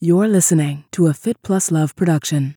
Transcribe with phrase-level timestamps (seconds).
[0.00, 2.54] You're listening to a Fit Plus Love production.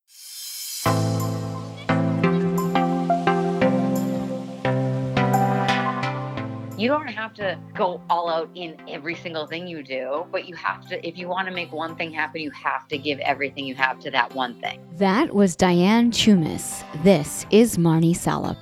[6.77, 10.53] You don't have to go all out in every single thing you do, but you
[10.53, 13.65] have to, if you want to make one thing happen, you have to give everything
[13.65, 14.79] you have to that one thing.
[14.97, 16.83] That was Dyan Tsiumis.
[17.01, 18.59] This is Marnie Salop.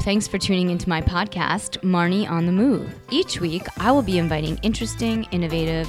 [0.00, 2.92] Thanks for tuning into my podcast, Marnie on the Move.
[3.10, 5.88] Each week, I will be inviting interesting, innovative,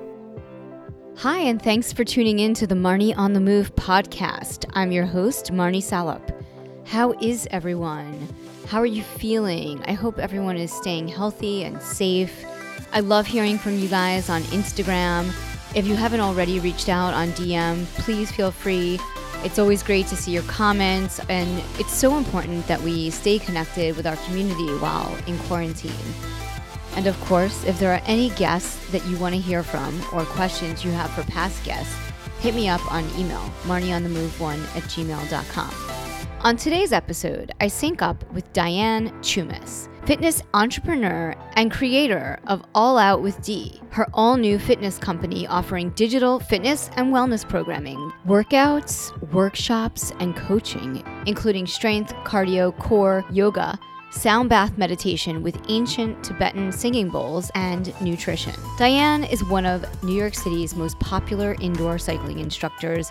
[1.17, 4.65] Hi, and thanks for tuning in to the Marnie on the Move podcast.
[4.73, 6.31] I'm your host, Marnie Salop.
[6.85, 8.27] How is everyone?
[8.65, 9.83] How are you feeling?
[9.85, 12.43] I hope everyone is staying healthy and safe.
[12.91, 15.27] I love hearing from you guys on Instagram.
[15.75, 18.99] If you haven't already reached out on DM, please feel free.
[19.43, 23.95] It's always great to see your comments, and it's so important that we stay connected
[23.95, 25.91] with our community while in quarantine.
[26.95, 30.25] And of course, if there are any guests that you want to hear from or
[30.25, 31.95] questions you have for past guests,
[32.39, 35.91] hit me up on email, marnieonthemove1 at gmail.com.
[36.41, 42.97] On today's episode, I sync up with Dyan Tsiumis, fitness entrepreneur and creator of All
[42.97, 49.15] Out with D, her all new fitness company offering digital fitness and wellness programming, workouts,
[49.31, 53.79] workshops, and coaching, including strength, cardio, core, yoga
[54.11, 58.53] sound bath meditation with ancient Tibetan singing bowls, and nutrition.
[58.77, 63.09] Dyan is one of New York City's most popular indoor cycling instructors,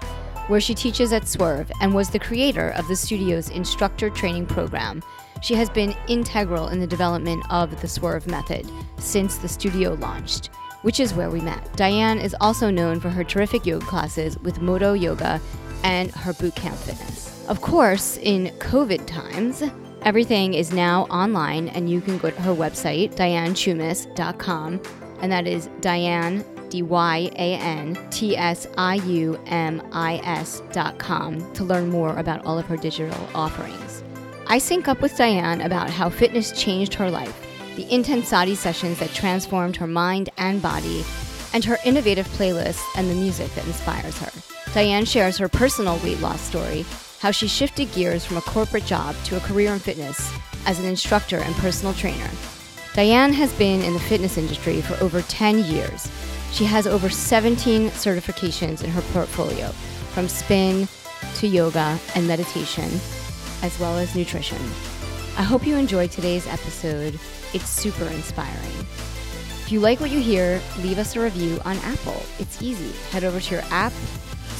[0.49, 5.03] where she teaches at Swerve and was the creator of the studio's instructor training program.
[5.43, 10.49] She has been integral in the development of the Swerve method since the studio launched,
[10.83, 11.65] which is where we met.
[11.77, 15.41] Dyan is also known for her terrific yoga classes with Modo Yoga
[15.83, 17.47] and her bootcamp fitness.
[17.49, 19.63] Of course, in COVID times,
[20.03, 24.81] Everything is now online, and you can go to her website, dyantsiumis.com,
[25.21, 31.53] and that is Dyan, D Y A N T S I U M I S.com,
[31.53, 34.03] to learn more about all of her digital offerings.
[34.47, 37.39] I sync up with Dyan about how fitness changed her life,
[37.77, 41.05] the Intensati sessions that transformed her mind and body,
[41.53, 44.31] and her innovative playlists and the music that inspires her.
[44.73, 46.87] Dyan shares her personal weight loss story
[47.21, 50.33] how she shifted gears from a corporate job to a career in fitness
[50.67, 52.31] as an instructor and personal trainer.
[52.95, 56.11] Dyan has been in the fitness industry for over 10 years.
[56.53, 59.69] She has over 17 certifications in her portfolio,
[60.13, 60.89] from spin
[61.37, 62.91] to yoga and meditation,
[63.63, 64.61] as well as nutrition.
[65.37, 67.21] I hope you enjoyed today's episode.
[67.53, 68.87] It's super inspiring.
[69.63, 72.23] If you like what you hear, leave us a review on Apple.
[72.39, 72.93] It's easy.
[73.11, 73.93] Head over to your app,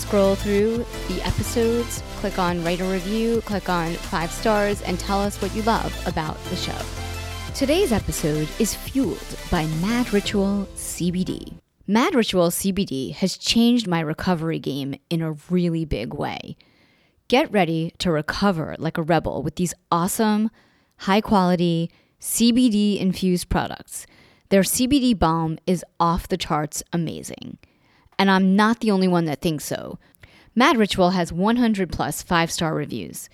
[0.01, 0.79] scroll through
[1.09, 5.55] the episodes, click on write a review, click on five stars, and tell us what
[5.55, 6.79] you love about the show.
[7.55, 11.55] Today's episode is fueled by Mad Ritual CBD.
[11.87, 16.57] Mad Ritual CBD has changed my recovery game in a really big way.
[17.29, 20.51] Get ready to recover like a rebel with these awesome,
[20.99, 21.91] high quality,
[22.21, 24.07] CBD infused products.
[24.51, 27.59] Their CBD balm is off the charts amazing.
[28.21, 29.99] And I'm not the only one that thinks so.
[30.55, 33.31] Mad Ritual has 100 plus five star reviews.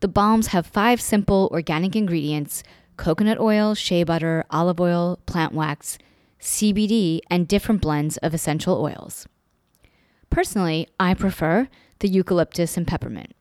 [0.00, 2.62] The balms have five simple organic ingredients
[2.96, 5.98] coconut oil, shea butter, olive oil, plant wax,
[6.40, 9.28] CBD, and different blends of essential oils.
[10.30, 11.68] Personally, I prefer
[11.98, 13.34] the eucalyptus and peppermint.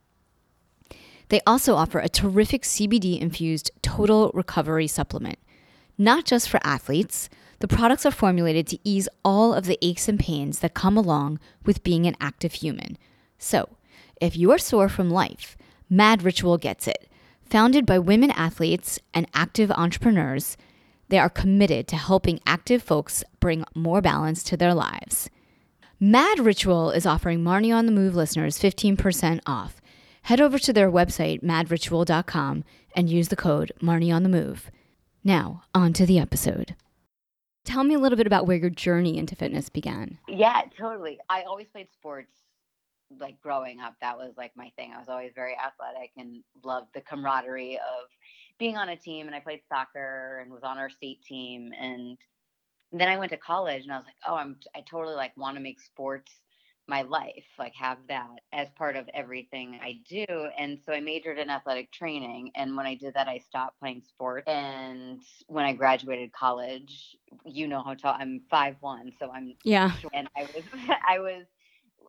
[1.29, 5.39] They also offer a terrific CBD infused total recovery supplement,
[5.97, 10.19] not just for athletes, the products are formulated to ease all of the aches and
[10.19, 12.97] pains that come along with being an active human.
[13.37, 13.69] So,
[14.21, 15.57] if you're sore from life,
[15.89, 17.09] Mad Ritual gets it.
[17.49, 20.55] Founded by women athletes and active entrepreneurs,
[21.09, 25.29] they are committed to helping active folks bring more balance to their lives.
[25.99, 29.81] Mad Ritual is offering Marnie on the Move listeners 15% off.
[30.23, 32.63] Head over to their website, madritual.com,
[32.95, 34.69] and use the code Marnie on the Move.
[35.23, 36.75] Now, on to the episode.
[37.69, 40.17] Tell me a little bit about where your journey into fitness began.
[40.27, 41.19] Yeah, totally.
[41.29, 42.31] I always played sports
[43.19, 43.93] like growing up.
[44.01, 44.91] That was like my thing.
[44.91, 48.07] I was always very athletic and loved the camaraderie of
[48.57, 49.27] being on a team.
[49.27, 51.71] And I played soccer and was on our state team.
[51.79, 52.17] And
[52.91, 55.55] then I went to college and I was like, oh, I'm I totally like want
[55.55, 56.31] to make sports
[56.89, 60.25] my life, like have that as part of everything I do.
[60.57, 62.51] And so I majored in athletic training.
[62.55, 64.45] And when I did that, I stopped playing sports.
[64.47, 67.15] And when I graduated college,
[67.45, 69.91] you know how tall I'm five one, so I'm yeah.
[70.13, 70.63] And I was
[71.07, 71.45] I was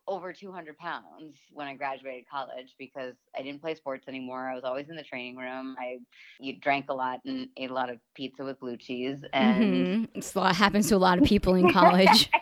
[0.08, 4.48] over 200 pounds when I graduated college because I didn't play sports anymore.
[4.48, 5.76] I was always in the training room.
[5.78, 5.98] I
[6.40, 9.18] you drank a lot and ate a lot of pizza with blue cheese.
[9.32, 10.04] And mm-hmm.
[10.18, 12.30] it's a lot happens to a lot of people in college.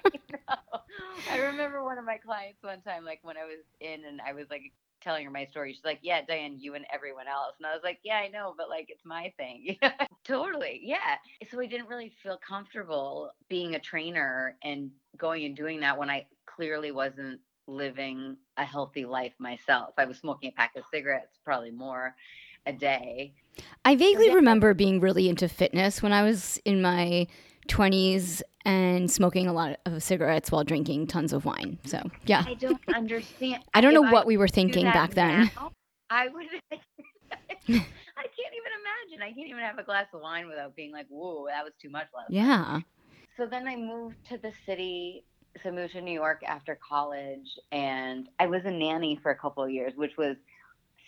[1.31, 4.33] I remember one of my clients one time, like when I was in and I
[4.33, 5.73] was like telling her my story.
[5.73, 8.55] She's like, "Yeah, Dyan, you and everyone else." And I was like, "Yeah, I know,
[8.57, 9.77] but like it's my thing."
[10.25, 11.17] totally, yeah.
[11.51, 16.11] So I didn't really feel comfortable being a trainer and going and doing that when
[16.11, 19.95] I clearly wasn't living a healthy life myself.
[19.99, 22.15] I was smoking a pack of cigarettes, probably more
[22.67, 23.35] a day.
[23.85, 27.27] I vaguely remember being really into fitness when I was in my
[27.69, 31.79] 20s and smoking a lot of cigarettes while drinking tons of wine.
[31.85, 32.45] So, yeah.
[32.47, 33.63] I don't understand.
[33.75, 35.51] I don't know what I we were thinking back then.
[36.11, 36.47] I would.
[36.73, 36.77] I
[37.69, 39.23] can't even imagine.
[39.23, 41.91] I can't even have a glass of wine without being like, "Whoa, that was too
[41.91, 42.81] much last." Yeah.
[43.37, 45.25] So then I moved to the city.
[45.63, 49.37] So I moved to New York after college, and I was a nanny for a
[49.37, 50.37] couple of years, which was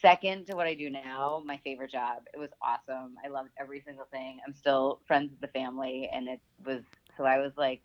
[0.00, 1.42] second to what I do now.
[1.44, 2.22] My favorite job.
[2.34, 3.14] It was awesome.
[3.24, 4.38] I loved every single thing.
[4.46, 6.82] I'm still friends with the family, and it was
[7.16, 7.82] so I was like,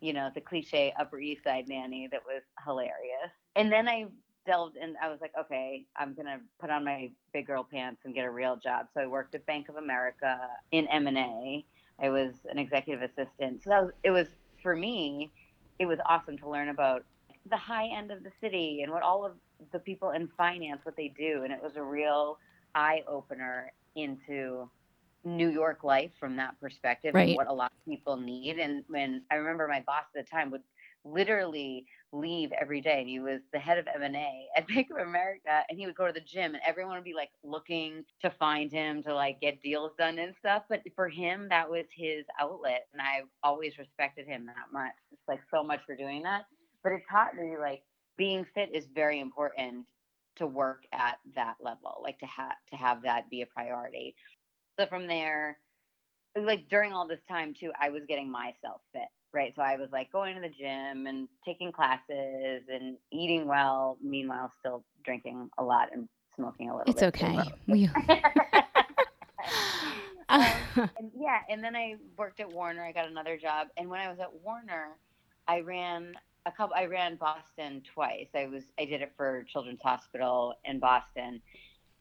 [0.00, 3.32] you know, the cliche Upper East Side nanny that was hilarious.
[3.56, 4.06] And then I
[4.46, 8.14] delved and I was like, okay, I'm gonna put on my big girl pants and
[8.14, 8.86] get a real job.
[8.94, 10.38] So I worked at Bank of America
[10.72, 11.64] in M and A.
[12.00, 13.64] I was an executive assistant.
[13.64, 14.28] So that was it was
[14.62, 15.30] for me,
[15.78, 17.04] it was awesome to learn about
[17.50, 19.32] the high end of the city and what all of
[19.72, 22.38] the people in finance what they do and it was a real
[22.74, 24.68] eye opener into
[25.26, 27.28] New York life from that perspective right.
[27.28, 28.58] and what a lot of people need.
[28.58, 30.62] And when I remember my boss at the time would
[31.04, 35.62] literally leave every day and he was the head of M&A at Bank of America
[35.68, 38.70] and he would go to the gym and everyone would be like looking to find
[38.70, 42.86] him to like get deals done and stuff but for him that was his outlet
[42.92, 46.46] and I've always respected him that much it's like so much for doing that
[46.82, 47.82] but it taught me like
[48.16, 49.84] being fit is very important
[50.36, 54.14] to work at that level like to have to have that be a priority
[54.78, 55.58] so from there,
[56.38, 59.54] like during all this time too, I was getting myself fit, right?
[59.56, 63.96] So I was like going to the gym and taking classes and eating well.
[64.02, 66.92] Meanwhile, still drinking a lot and smoking a little.
[66.92, 67.38] It's okay.
[67.66, 67.88] We.
[70.28, 70.44] um,
[70.76, 72.84] and yeah, and then I worked at Warner.
[72.84, 74.88] I got another job, and when I was at Warner,
[75.48, 76.12] I ran
[76.46, 76.74] a couple.
[76.76, 78.28] I ran Boston twice.
[78.34, 81.42] I was I did it for Children's Hospital in Boston,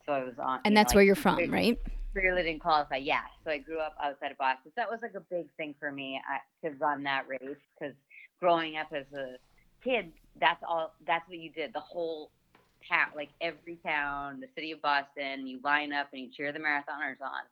[0.05, 0.59] so I was on.
[0.63, 1.77] And that's know, like, where you're from, right?
[2.13, 2.95] really didn't qualify.
[2.95, 4.71] Yeah, so I grew up outside of Boston.
[4.71, 7.95] So that was like a big thing for me uh, to run that race because
[8.39, 9.35] growing up as a
[9.83, 10.93] kid, that's all.
[11.05, 11.73] That's what you did.
[11.73, 12.31] The whole
[12.89, 16.59] town, like every town, the city of Boston, you line up and you cheer the
[16.59, 17.43] marathoners on.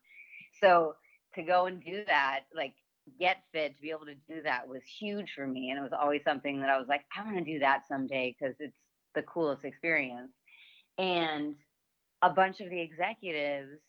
[0.61, 0.95] So
[1.35, 2.73] to go and do that, like
[3.19, 5.93] get fit, to be able to do that was huge for me, and it was
[5.93, 8.77] always something that I was like, I want to do that someday because it's
[9.15, 10.31] the coolest experience.
[10.97, 11.55] And
[12.21, 13.79] a bunch of the executives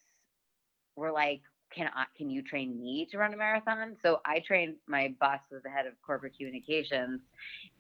[0.97, 1.41] were like,
[1.75, 3.97] can I, can you train me to run a marathon?
[4.03, 7.21] So I trained my boss was the head of corporate communications,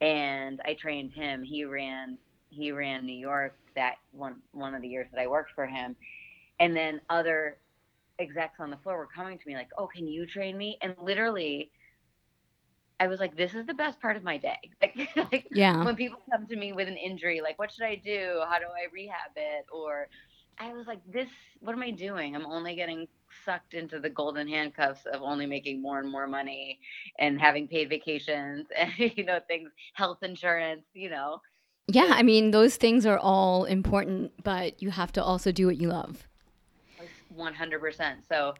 [0.00, 1.42] and I trained him.
[1.42, 2.18] He ran
[2.50, 5.94] he ran New York that one one of the years that I worked for him,
[6.58, 7.58] and then other
[8.18, 10.94] execs on the floor were coming to me like, "Oh, can you train me?" And
[11.00, 11.70] literally,
[13.00, 15.96] I was like, "This is the best part of my day." Like, like yeah, when
[15.96, 18.42] people come to me with an injury, like, "What should I do?
[18.48, 20.08] How do I rehab it?" or
[20.58, 21.28] I was like, this,
[21.60, 22.34] what am I doing?
[22.34, 23.08] I'm only getting
[23.44, 26.78] sucked into the golden handcuffs of only making more and more money
[27.18, 31.40] and having paid vacations and, you know, things, health insurance, you know.
[31.88, 32.10] Yeah.
[32.10, 35.88] I mean, those things are all important, but you have to also do what you
[35.88, 36.26] love.
[37.36, 38.14] 100%.
[38.28, 38.54] So,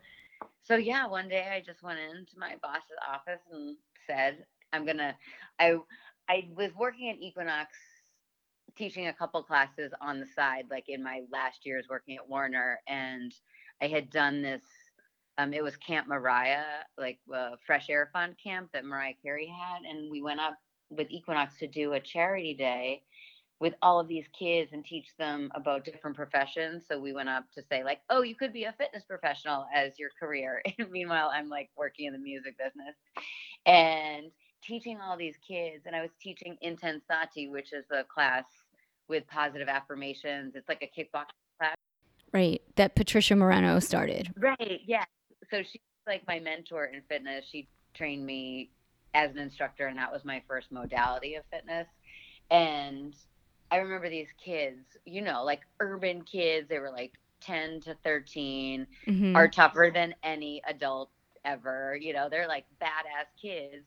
[0.63, 3.77] so yeah, one day I just went into my boss's office and
[4.07, 5.15] said, I'm going to,
[5.59, 5.77] I,
[6.29, 7.77] I was working at Equinox
[8.77, 12.81] teaching a couple classes on the side, like in my last years working at Warner,
[12.89, 13.33] and
[13.83, 14.63] I had done this.
[15.37, 17.19] Um, it was Camp Mariah, like
[17.67, 20.57] fresh air fund camp that Mariah Carey had, and we went up
[20.91, 23.03] with Equinox to do a charity day
[23.61, 26.85] with all of these kids and teach them about different professions.
[26.89, 29.99] So we went up to say like, "Oh, you could be a fitness professional as
[29.99, 32.97] your career." And meanwhile, I'm like working in the music business,
[33.67, 34.31] and
[34.63, 35.85] teaching all these kids.
[35.87, 38.45] And I was teaching Intensati, which is a class
[39.09, 40.55] with positive affirmations.
[40.55, 41.77] It's like a kickboxing class.
[42.33, 42.63] Right.
[42.77, 44.33] That Patricia Moreno started.
[44.37, 44.81] Right.
[44.87, 45.05] Yeah.
[45.51, 47.45] So she's like my mentor in fitness.
[47.51, 48.71] She trained me
[49.15, 51.87] as an instructor, and that was my first modality of fitness.
[52.51, 53.15] And
[53.75, 58.87] I remember these kids, you know, like urban kids, they were like 10 to 13,
[59.07, 59.49] Mhm.
[59.49, 61.11] are tougher than any adult
[61.45, 61.97] ever.
[62.01, 63.87] You know, they're like badass kids.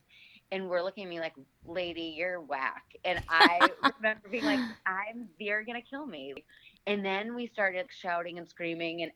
[0.51, 2.83] And we're looking at me like, lady, you're whack.
[3.05, 6.45] And I remember being like, I'm, you're going to kill me.
[6.87, 9.03] And then we started shouting and screaming.
[9.03, 9.11] And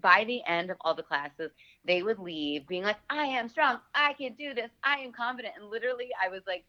[0.00, 1.52] by the end of all the classes,
[1.84, 3.78] they would leave being like, I am strong.
[3.94, 4.70] I can do this.
[4.84, 5.54] I am confident.
[5.58, 6.64] And literally, I was like,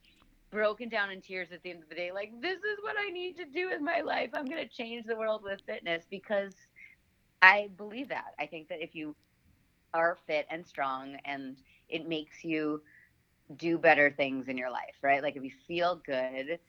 [0.54, 2.12] broken down in tears at the end of the day.
[2.14, 4.30] Like, this is what I need to do with my life.
[4.34, 6.54] I'm going to change the world with fitness because
[7.42, 8.34] I believe that.
[8.40, 9.16] I think that if you
[9.94, 11.58] are fit and strong and
[11.90, 12.82] it makes you
[13.58, 15.22] do better things in your life, right?
[15.22, 16.60] Like if you feel good,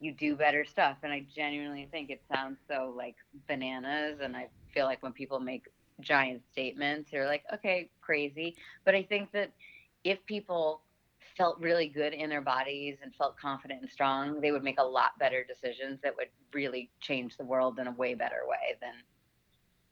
[0.00, 0.98] you do better stuff.
[1.02, 3.16] And I genuinely think it sounds so like
[3.48, 4.18] bananas.
[4.22, 5.64] And I feel like when people make
[6.00, 8.56] giant statements, you're like, okay, crazy.
[8.84, 9.52] But I think that
[10.04, 10.82] if people
[11.40, 14.84] felt really good in their bodies and felt confident and strong, they would make a
[14.84, 18.92] lot better decisions that would really change the world in a way better way than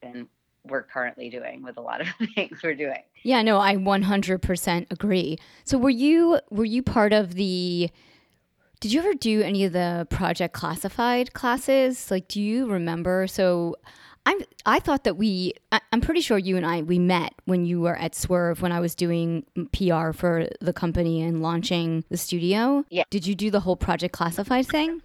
[0.03, 0.29] than
[0.65, 3.03] we're currently doing with a lot of things we're doing.
[3.23, 5.39] Yeah, no, I 100% agree.
[5.65, 7.91] So were you were you part of the
[8.81, 12.11] Did you ever do any of the project classified classes?
[12.11, 13.27] Like do you remember?
[13.27, 13.77] So
[14.27, 17.65] I'm I thought that we I, I'm pretty sure you and I we met when
[17.65, 22.17] you were at Swerve when I was doing PR for the company and launching the
[22.17, 22.85] studio.
[22.91, 23.05] Yeah.
[23.11, 25.03] Did you do the whole project classified thing?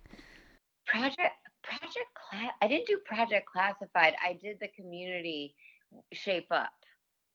[0.86, 1.22] Project
[1.64, 4.14] project class I didn't do project classified.
[4.24, 5.56] I did the community
[6.12, 6.74] shape up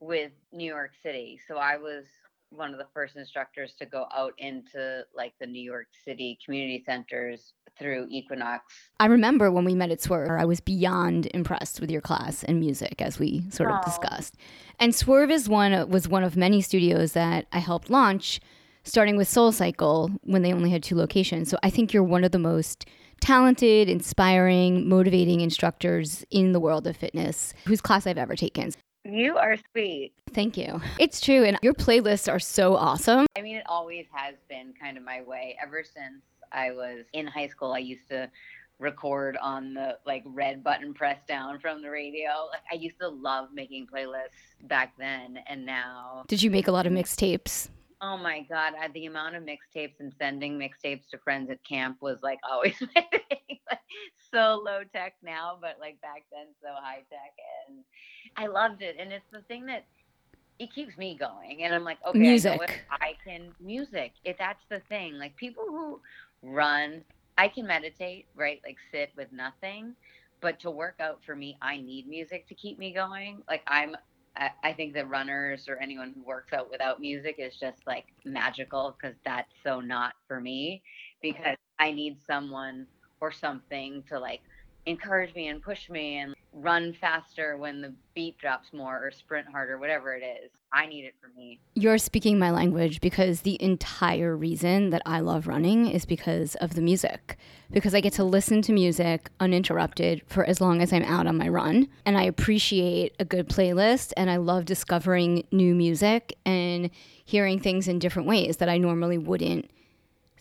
[0.01, 1.41] with New York City.
[1.47, 2.05] So I was
[2.51, 6.83] one of the first instructors to go out into like the New York City community
[6.85, 8.65] centers through Equinox.
[8.99, 12.59] I remember when we met at Swerve, I was beyond impressed with your class and
[12.59, 14.35] music, as we sort of discussed.
[14.81, 18.41] And Swerve is one was one of many studios that I helped launch,
[18.83, 21.49] starting with Soul Cycle when they only had two locations.
[21.49, 22.87] So I think you're one of the most
[23.21, 28.73] talented, inspiring, motivating instructors in the world of fitness, whose class I've ever taken.
[29.05, 30.13] You are sweet.
[30.33, 30.81] Thank you.
[30.99, 33.27] It's true, and your playlists are so awesome.
[33.37, 37.27] I mean, it always has been kind of my way ever since I was in
[37.27, 37.73] high school.
[37.73, 38.31] I used to
[38.79, 42.31] record on the like red button press down from the radio.
[42.51, 46.73] Like I used to love making playlists back then, and now, Did you make a
[46.73, 47.69] lot of mixtapes?
[48.01, 51.99] Oh my god, I, the amount of mixtapes and sending mixtapes to friends at camp
[52.01, 53.59] was like always my thing.
[53.69, 53.81] Like,
[54.31, 57.35] so low tech now, but like back then, so high tech,
[57.69, 57.79] and
[58.37, 58.97] I loved it.
[58.99, 59.85] And it's the thing that
[60.59, 61.63] it keeps me going.
[61.63, 62.85] And I'm like, okay, I Music.
[62.91, 64.13] I can music.
[64.25, 66.01] If that's the thing, like people who
[66.43, 67.03] run,
[67.37, 68.61] I can meditate, right?
[68.65, 69.95] Like sit with nothing.
[70.41, 73.43] But to work out for me, I need music to keep me going.
[73.49, 73.97] Like I'm,
[74.39, 78.07] I, I think that runners or anyone who works out without music is just like
[78.25, 80.83] magical because that's so not for me.
[81.21, 82.87] Because I need someone
[83.21, 84.41] or something to like
[84.87, 89.49] encourage me and push me and run faster when the beat drops more or sprint
[89.49, 90.51] harder, whatever it is.
[90.73, 91.61] I need it for me.
[91.75, 96.75] You're speaking my language because the entire reason that I love running is because of
[96.75, 97.39] the music.
[97.71, 101.37] Because I get to listen to music uninterrupted for as long as I'm out on
[101.37, 101.89] my run.
[102.05, 106.91] And I appreciate a good playlist and I love discovering new music and
[107.25, 109.71] hearing things in different ways that I normally wouldn't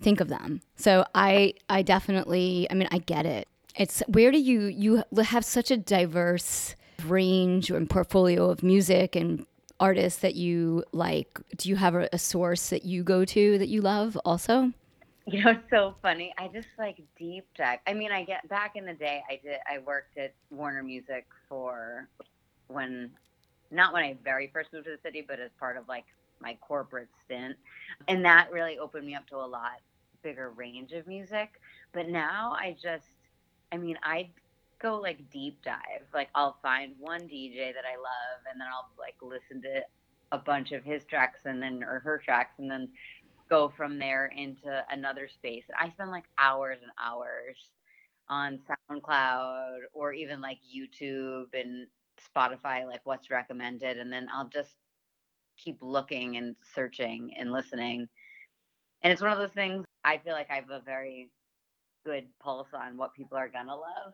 [0.02, 0.62] think of them.
[0.76, 3.48] So I I definitely I mean I get it.
[3.78, 9.46] It's where do you you have such a diverse range and portfolio of music and
[9.80, 11.40] artists that you like.
[11.56, 14.74] Do you have a, a source that you go to that you love also?
[15.30, 16.34] You know, it's so funny.
[16.38, 17.80] I just like deep dive.
[17.86, 21.26] I mean, I get back in the day, I did, I worked at Warner Music
[21.50, 22.08] for
[22.70, 23.12] when,
[23.70, 26.06] not when I very first moved to the city, but as part of like
[26.40, 27.58] my corporate stint.
[28.08, 29.82] And that really opened me up to a lot
[30.24, 31.60] bigger range of music.
[31.92, 33.04] But now I just,
[33.72, 34.30] I mean, I
[34.82, 36.06] go like deep dive.
[36.14, 39.82] Like I'll find one DJ that I love and then I'll like listen to
[40.32, 42.90] a bunch of his tracks and then, or her tracks and then
[43.50, 45.64] go from there into another space.
[45.80, 47.72] I spend like hours and hours
[48.30, 48.60] on
[48.92, 51.88] SoundCloud or even like YouTube and
[52.36, 53.98] Spotify, like what's recommended.
[53.98, 54.76] And then I'll just
[55.58, 58.08] keep looking and searching and listening.
[59.02, 61.30] And it's one of those things I feel like I have a very
[62.08, 64.14] good pulse on what people are to love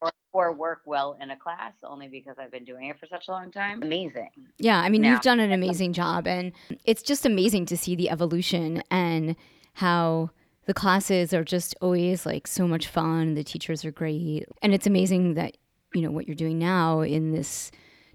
[0.00, 3.28] or, or work well in a class only because I've been doing it for such
[3.28, 3.82] a long time.
[3.82, 4.30] Amazing.
[4.58, 5.12] Yeah, I mean, Yeah.
[5.12, 6.52] you've done an amazing job, and
[6.84, 9.36] it's just amazing to see the evolution and
[9.74, 10.30] how
[10.64, 13.34] the classes are just always like so much fun.
[13.34, 15.58] The teachers are great, and it's amazing that
[15.92, 17.70] you know what you're doing now in this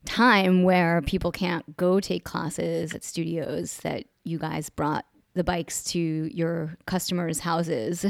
[0.05, 5.83] time where people can't go take classes at studios that you guys brought the bikes
[5.83, 5.99] to
[6.33, 8.05] your customers' houses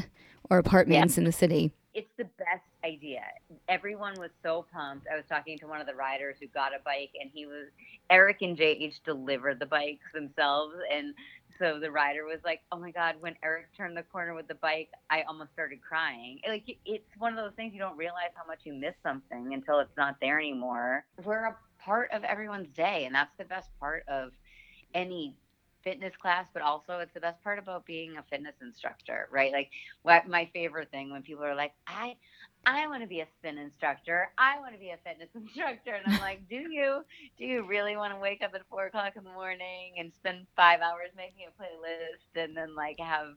[0.50, 1.22] or apartments yeah.
[1.22, 1.72] in the city.
[1.94, 3.24] It's the best idea.
[3.68, 5.08] Everyone was so pumped.
[5.12, 7.70] I was talking to one of the riders who got a bike, and he was
[8.10, 11.16] Eric and JH delivered the bikes themselves, and
[11.58, 14.56] so the rider was like, "Oh my god!" When Eric turned the corner with the
[14.56, 16.39] bike, I almost started crying.
[16.48, 19.80] Like it's one of those things you don't realize how much you miss something until
[19.80, 21.04] it's not there anymore.
[21.24, 24.34] We're a part of everyone's day, and that's the best part of
[24.94, 25.36] any
[25.84, 29.51] fitness class, but also it's the best part about being a fitness instructor, right?
[29.51, 29.69] Like
[30.01, 32.15] what my favorite thing when people are like, I
[32.65, 34.29] I want to be a spin instructor.
[34.38, 35.93] I want to be a fitness instructor.
[35.93, 37.01] And I'm like, do you?
[37.38, 40.48] Do you really want to wake up at four o'clock in the morning and spend
[40.55, 43.36] five hours making a playlist and then like have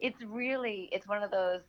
[0.00, 1.60] it's really it's one of those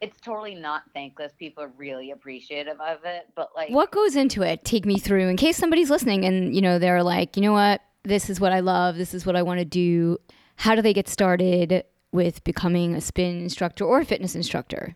[0.00, 1.32] it's totally not thankless.
[1.38, 3.28] People are really appreciative of it.
[3.36, 4.64] But like What goes into it?
[4.64, 7.80] Take me through in case somebody's listening and you know, they're like, you know what,
[8.04, 10.18] this is what I love, this is what I want to do.
[10.56, 14.94] How do they get started with becoming a spin instructor or a fitness instructor?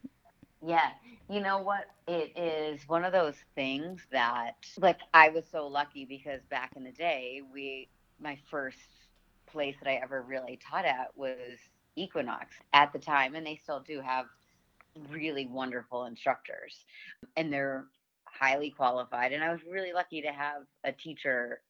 [0.64, 0.90] Yeah.
[1.30, 1.86] You know what?
[2.06, 6.84] It is one of those things that, like, I was so lucky because back in
[6.84, 7.88] the day, we,
[8.20, 8.78] my first
[9.46, 11.58] place that I ever really taught at was
[11.96, 14.26] Equinox at the time, and they still do have
[15.10, 16.84] really wonderful instructors,
[17.36, 17.84] and they're
[18.24, 19.32] highly qualified.
[19.32, 21.60] And I was really lucky to have a teacher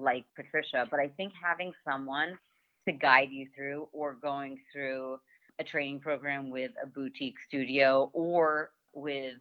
[0.00, 2.38] like Patricia, but I think having someone
[2.86, 5.18] to guide you through or going through
[5.58, 9.34] a training program with a boutique studio or with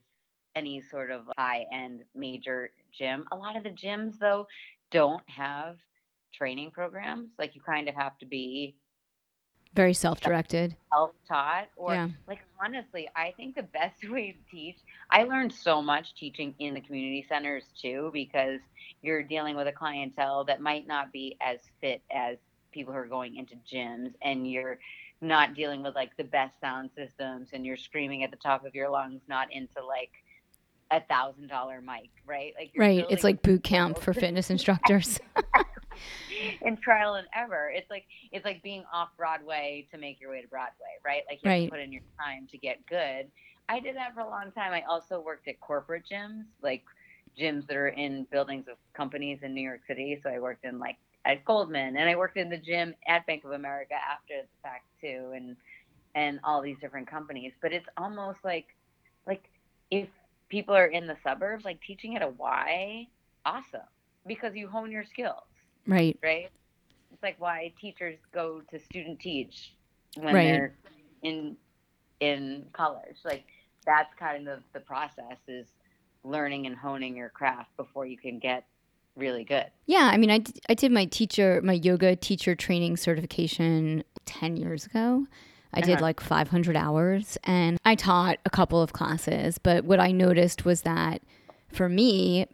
[0.55, 3.25] any sort of high end major gym.
[3.31, 4.47] A lot of the gyms, though,
[4.91, 5.77] don't have
[6.33, 7.29] training programs.
[7.37, 8.75] Like you kind of have to be
[9.73, 11.67] very self directed, self taught.
[11.75, 12.09] Or, yeah.
[12.27, 14.77] like, honestly, I think the best way to teach,
[15.11, 18.59] I learned so much teaching in the community centers too, because
[19.01, 22.37] you're dealing with a clientele that might not be as fit as
[22.71, 24.79] people who are going into gyms and you're
[25.21, 28.75] not dealing with like the best sound systems and you're screaming at the top of
[28.75, 30.11] your lungs, not into like
[30.91, 32.53] a thousand dollar mic, right?
[32.57, 35.19] Like right, it's like boot camp for fitness instructors.
[36.61, 40.41] in trial and error, it's like it's like being off Broadway to make your way
[40.41, 41.23] to Broadway, right?
[41.29, 41.61] Like you right.
[41.61, 43.27] have to put in your time to get good.
[43.69, 44.73] I did that for a long time.
[44.73, 46.83] I also worked at corporate gyms, like
[47.39, 50.19] gyms that are in buildings of companies in New York City.
[50.23, 53.43] So I worked in like at Goldman, and I worked in the gym at Bank
[53.43, 55.55] of America after the fact too, and
[56.15, 57.53] and all these different companies.
[57.61, 58.67] But it's almost like
[59.25, 59.43] like
[59.91, 60.07] if
[60.49, 63.07] people are in the suburbs, like teaching at a Y,
[63.45, 63.81] awesome
[64.27, 65.43] because you hone your skills.
[65.87, 66.17] Right.
[66.21, 66.49] Right.
[67.11, 69.73] It's like why teachers go to student teach
[70.15, 70.43] when right.
[70.43, 70.73] they're
[71.23, 71.57] in
[72.19, 73.17] in college.
[73.23, 73.45] Like
[73.85, 75.67] that's kind of the process is
[76.23, 78.65] learning and honing your craft before you can get
[79.15, 79.65] really good.
[79.85, 84.57] Yeah, I mean, I, d- I did my teacher, my yoga teacher training certification 10
[84.57, 85.25] years ago.
[85.73, 85.87] I uh-huh.
[85.87, 89.57] did like 500 hours and I taught a couple of classes.
[89.57, 91.21] But what I noticed was that
[91.67, 92.47] for me,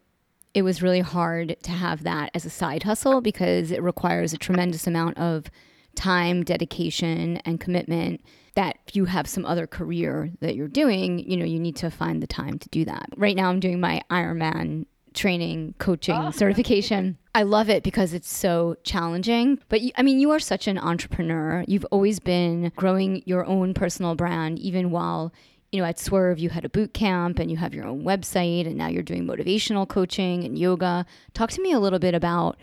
[0.53, 4.37] it was really hard to have that as a side hustle because it requires a
[4.37, 5.49] tremendous amount of
[5.95, 8.21] time, dedication, and commitment
[8.55, 11.89] that if you have some other career that you're doing, you know, you need to
[11.89, 13.09] find the time to do that.
[13.17, 16.31] Right now I'm doing my Ironman training coaching oh.
[16.31, 17.17] certification.
[17.35, 19.59] I love it because it's so challenging.
[19.69, 21.63] But you, I mean, you are such an entrepreneur.
[21.67, 25.33] You've always been growing your own personal brand, even while
[25.73, 28.67] you know at Swerve you had a boot camp and you have your own website,
[28.67, 31.05] and now you're doing motivational coaching and yoga.
[31.33, 32.57] Talk to me a little bit about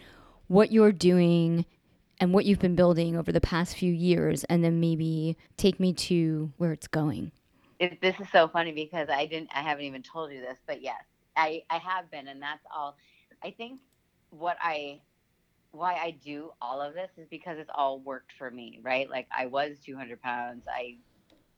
[0.47, 1.67] what you're doing
[2.21, 5.93] and what you've been building over the past few years, and then maybe take me
[5.93, 7.33] to where it's going.
[7.81, 10.83] It, this is so funny because I didn't, I haven't even told you this, but
[10.83, 11.03] yes,
[11.35, 12.97] I, I have been, and that's all.
[13.43, 13.81] I think
[14.31, 15.01] what I
[15.73, 19.09] why I do all of this is because it's all worked for me, right?
[19.09, 20.65] Like I was 200 pounds.
[20.69, 20.97] I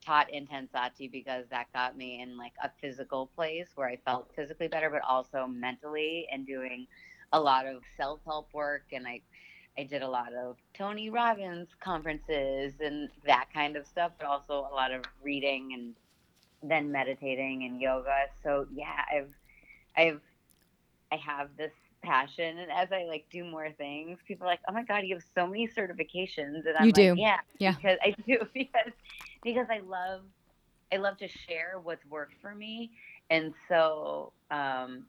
[0.03, 4.67] taught Intensati because that got me in like a physical place where I felt physically
[4.67, 6.87] better, but also mentally and doing
[7.31, 8.83] a lot of self help work.
[8.91, 9.21] And I,
[9.77, 14.67] I did a lot of Tony Robbins conferences and that kind of stuff, but also
[14.71, 15.93] a lot of reading and
[16.69, 18.25] then meditating and yoga.
[18.43, 19.33] So yeah, I've
[19.97, 20.21] I've
[21.11, 24.73] I have this passion and as I like do more things, people are like, Oh
[24.73, 27.15] my god, you have so many certifications and I'm you like, do.
[27.17, 27.39] Yeah.
[27.59, 27.75] Yeah.
[27.75, 28.91] Because I do because
[29.43, 30.21] because I love
[30.93, 32.91] I love to share what's worked for me.
[33.29, 35.05] And so um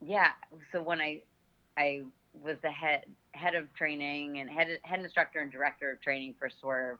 [0.00, 0.30] yeah,
[0.72, 1.22] so when I
[1.76, 2.02] I
[2.34, 6.50] was the head head of training and head head instructor and director of training for
[6.50, 6.98] Swerve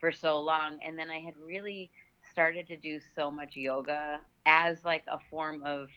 [0.00, 1.90] for so long and then I had really
[2.32, 5.88] started to do so much yoga as like a form of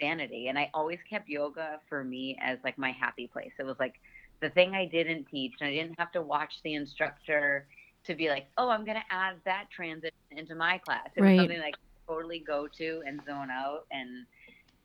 [0.00, 0.48] sanity.
[0.48, 3.52] And I always kept yoga for me as like my happy place.
[3.58, 3.94] It was like
[4.40, 7.66] the thing I didn't teach, and I didn't have to watch the instructor
[8.06, 11.08] to be like, oh, I'm going to add that transition into my class.
[11.16, 11.30] It Right.
[11.30, 11.76] was something like
[12.08, 14.26] totally go to and zone out and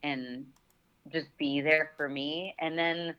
[0.02, 0.46] and
[1.12, 2.54] just be there for me.
[2.60, 3.14] And then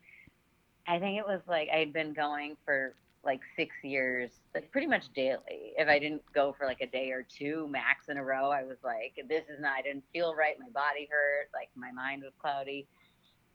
[0.87, 5.13] I think it was like I'd been going for like six years, like pretty much
[5.13, 5.73] daily.
[5.77, 8.63] If I didn't go for like a day or two max in a row, I
[8.63, 10.55] was like, this is not, I didn't feel right.
[10.59, 12.87] My body hurt, like my mind was cloudy.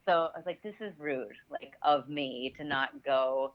[0.07, 3.55] So I was like, this is rude, like of me to not go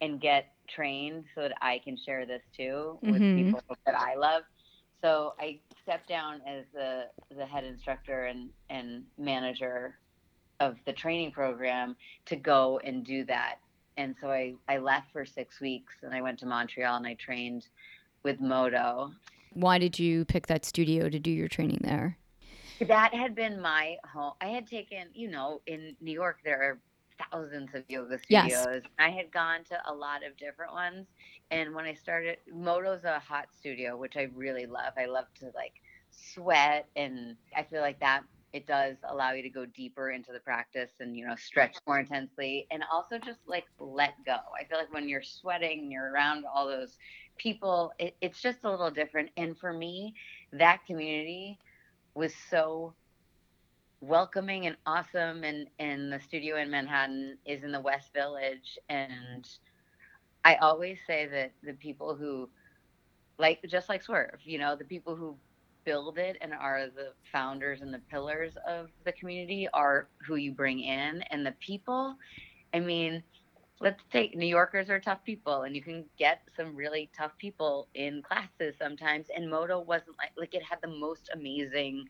[0.00, 3.36] and get trained so that I can share this too with Mhm.
[3.36, 4.42] people that I love.
[5.02, 9.98] So I stepped down as the the head instructor and and manager
[10.60, 13.58] of the training program to go and do that.
[13.96, 17.14] And so I I left for 6 weeks and I went to Montreal and I
[17.14, 17.68] trained
[18.22, 19.12] with Modo.
[19.52, 22.18] Why did you pick that studio to do your training there?
[22.80, 24.34] That had been my home.
[24.40, 26.78] I had taken, you know, in New York there are
[27.30, 28.66] thousands of yoga studios.
[28.66, 28.82] Yes.
[28.98, 31.06] I had gone to a lot of different ones.
[31.50, 34.92] And when I started, Modo's a hot studio, which I really love.
[34.96, 35.74] I love to like
[36.10, 40.38] sweat, and I feel like that it does allow you to go deeper into the
[40.40, 44.36] practice and you know stretch more intensely, and also just like let go.
[44.58, 46.96] I feel like when you're sweating, and you're around all those
[47.36, 49.30] people, it, it's just a little different.
[49.36, 50.14] And for me,
[50.52, 51.58] that community
[52.14, 52.94] was so
[54.00, 58.78] welcoming and awesome and and the studio in Manhattan is in the West Village.
[58.88, 59.48] And
[60.44, 62.48] I always say that the people who
[63.38, 65.36] like just like Swerve, you know, the people who
[65.84, 70.52] build it and are the founders and the pillars of the community are who you
[70.52, 71.22] bring in.
[71.30, 72.16] And the people
[72.74, 73.22] I mean
[73.80, 77.88] let's take New Yorkers are tough people and you can get some really tough people
[77.94, 79.26] in classes sometimes.
[79.34, 82.06] And Modo wasn't like like it had the most amazing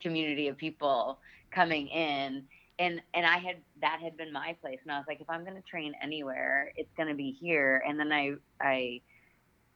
[0.00, 1.18] community of people
[1.50, 2.44] coming in.
[2.78, 4.78] And and I had that had been my place.
[4.82, 7.82] And I was like if I'm going to train anywhere it's going to be here.
[7.86, 9.00] And then I I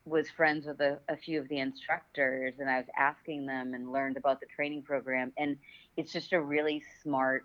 [0.07, 3.91] was friends with a, a few of the instructors and I was asking them and
[3.91, 5.33] learned about the training program.
[5.39, 5.57] And
[5.97, 7.45] it's just a really smart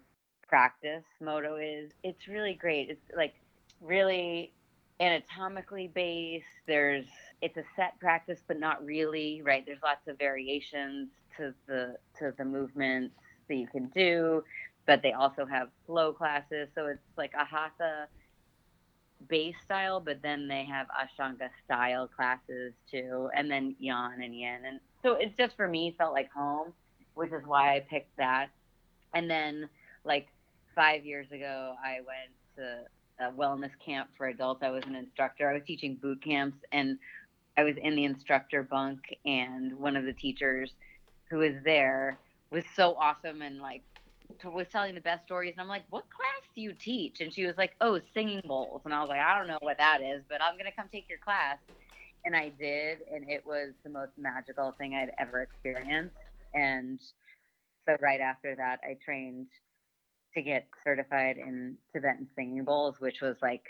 [0.50, 2.89] practice Modo is it's really great.
[2.89, 3.36] It's like
[3.82, 4.52] really
[5.00, 6.46] anatomically based.
[6.68, 7.06] There's
[7.42, 9.63] it's a set practice but not really right?
[9.65, 13.15] There's lots of variations to the to the movements
[13.47, 14.43] that you can do
[14.89, 16.67] but they also have flow classes.
[16.73, 18.08] So it's like a hatha
[19.28, 24.65] base style but then they have ashtanga style classes too and then yan and yin.
[24.65, 26.73] And so it's just for me felt like home
[27.13, 28.47] which is why i picked that.
[29.13, 29.69] And then
[30.06, 30.28] like
[30.73, 34.63] five years ago i went to a wellness camp for adults.
[34.63, 35.52] I was an instructor.
[35.52, 36.97] I was teaching boot camps and
[37.58, 40.71] i was in the instructor bunk and one of the teachers
[41.30, 42.18] who was there
[42.52, 43.84] was so awesome and like
[44.44, 45.54] was telling the best stories.
[45.54, 47.22] And i'm like what class do you teach?
[47.22, 48.82] And she was like oh singing bowls.
[48.86, 50.88] And i was like i don't know what that is but i'm going to come
[50.92, 51.58] take your class.
[52.26, 56.15] And i did and it was the most magical thing i'd ever experienced.
[56.54, 57.00] And
[57.88, 59.48] so right after that i trained
[60.36, 63.63] to get certified in tibetan singing bowls which was like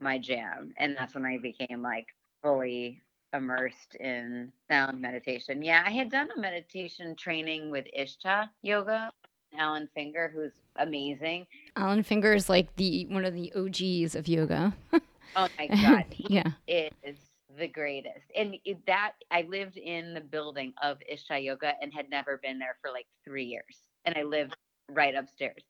[0.00, 0.74] my jam.
[0.78, 2.06] And that's when i became like
[2.42, 3.00] fully
[3.32, 5.62] immersed in sound meditation.
[5.62, 9.10] Yeah, I had done a meditation training with Ishta Yoga,
[9.58, 11.46] Alan Finger, who's amazing.
[11.76, 14.74] Alan Finger is like the one of the OGs of yoga.
[15.34, 16.50] Oh my God, yeah.
[16.66, 17.16] is
[17.58, 18.26] the greatest.
[18.36, 22.76] And that I lived in the building of Ishta Yoga and had never been there
[22.82, 24.54] for like three years, and I lived
[24.90, 25.62] right upstairs.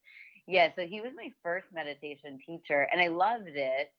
[0.48, 3.92] Yeah, so he was my first meditation teacher, and I loved it,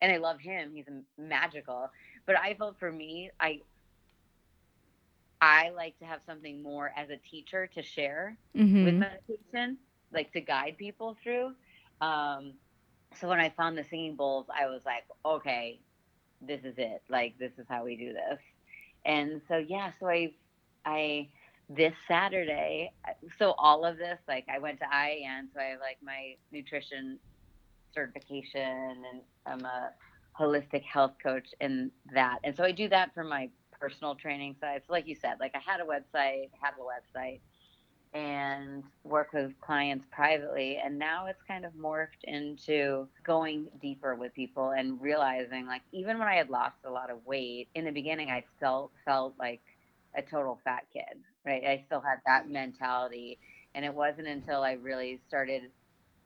[0.00, 0.70] and I love him.
[0.74, 0.86] He's
[1.18, 1.90] magical.
[2.26, 3.60] But I felt for me, I
[5.40, 8.38] I like to have something more as a teacher to share
[8.80, 9.78] with hmm meditation,
[10.12, 11.52] like to guide people through.
[12.00, 12.54] Um,
[13.20, 15.80] so when I found the singing bowls, I was like, okay,
[16.40, 17.02] this is it.
[17.08, 18.40] Like this is how we do this.
[19.04, 20.32] And so yeah, so I
[20.84, 21.28] I
[21.68, 22.92] this Saturday,
[23.38, 27.18] so all of this, like I went to IIN, so I have like my nutrition
[27.94, 29.90] certification and I'm a
[30.40, 32.38] holistic health coach in that.
[32.44, 34.82] And so I do that for my personal training side.
[34.86, 37.40] So like you said, like I had a website, have a website
[38.12, 44.34] and work with clients privately and now it's kind of morphed into going deeper with
[44.34, 47.92] people and realizing like even when I had lost a lot of weight in the
[47.92, 49.60] beginning I still felt like
[50.16, 51.62] a total fat kid, right?
[51.64, 53.38] I still had that mentality
[53.76, 55.70] and it wasn't until I really started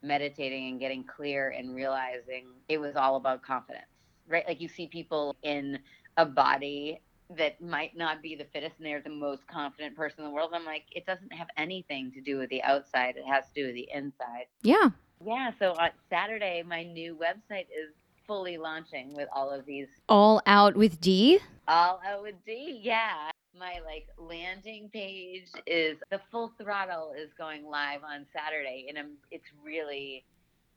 [0.01, 3.85] meditating and getting clear and realizing it was all about confidence,
[4.27, 4.43] right?
[4.47, 5.79] Like you see people in
[6.17, 7.01] a body
[7.37, 10.51] that might not be the fittest and they're the most confident person in the world.
[10.53, 13.65] I'm like, it doesn't have anything to do with the outside, it has to do
[13.67, 14.45] with the inside.
[14.61, 14.89] Yeah.
[15.25, 17.93] Yeah, so on Saturday, my new website is
[18.27, 21.39] fully launching with all of these All out with D?
[21.67, 22.79] all out with D.
[22.83, 23.31] Yeah.
[23.57, 29.11] My like landing page is the full throttle is going live on Saturday and I'm,
[29.31, 30.25] it's really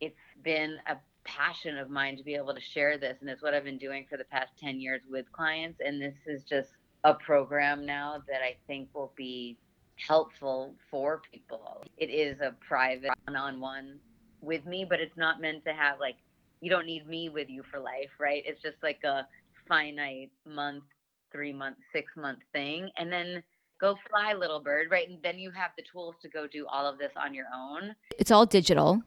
[0.00, 0.96] it's been a
[1.28, 4.06] passion of mine to be able to share this and it's what I've been doing
[4.08, 6.70] for the past 10 years with clients and this is just
[7.04, 9.58] a program now that I think will be
[9.96, 11.82] helpful for people.
[11.96, 13.98] It is a private one-on-one
[14.40, 16.16] with me, but it's not meant to have like
[16.60, 18.42] you don't need me with you for life, right?
[18.46, 19.26] It's just like a
[19.68, 20.84] finite month,
[21.30, 22.90] three month, six month thing.
[22.96, 23.42] And then
[23.80, 25.08] go fly, little bird, right?
[25.08, 27.94] And then you have the tools to go do all of this on your own.
[28.18, 29.02] It's all digital.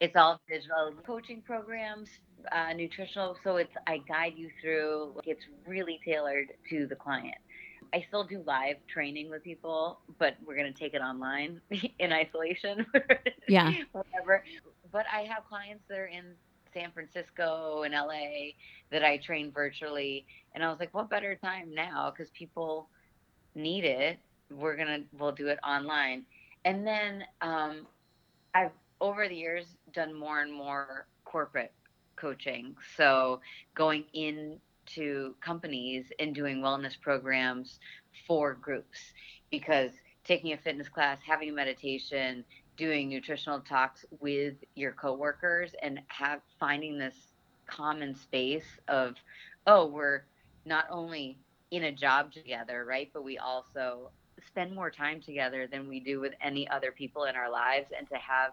[0.00, 2.08] It's all digital coaching programs,
[2.52, 3.36] uh, nutritional.
[3.42, 5.14] So it's I guide you through.
[5.24, 7.36] It's really tailored to the client.
[7.94, 11.60] I still do live training with people, but we're gonna take it online
[11.98, 12.84] in isolation.
[13.48, 13.72] Yeah.
[13.92, 14.44] Whatever.
[14.92, 16.34] But I have clients that are in
[16.76, 18.52] San Francisco and LA
[18.90, 20.26] that I train virtually.
[20.54, 22.10] And I was like, what better time now?
[22.10, 22.88] Because people
[23.54, 24.18] need it.
[24.50, 26.24] We're going to, we'll do it online.
[26.64, 27.86] And then um,
[28.54, 31.72] I've, over the years, done more and more corporate
[32.16, 32.74] coaching.
[32.96, 33.40] So
[33.74, 37.78] going into companies and doing wellness programs
[38.26, 38.98] for groups
[39.50, 39.90] because
[40.24, 42.44] taking a fitness class, having a meditation,
[42.76, 47.14] doing nutritional talks with your coworkers and have finding this
[47.66, 49.14] common space of
[49.66, 50.22] oh we're
[50.64, 51.36] not only
[51.70, 54.10] in a job together right but we also
[54.46, 58.08] spend more time together than we do with any other people in our lives and
[58.08, 58.52] to have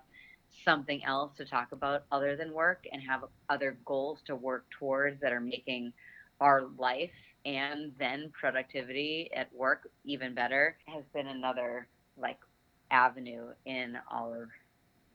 [0.66, 5.20] something else to talk about other than work and have other goals to work towards
[5.22, 5.94] that are making
[6.39, 7.12] our life
[7.46, 11.88] and then productivity at work even better has been another
[12.18, 12.39] like
[12.92, 14.48] avenue in all of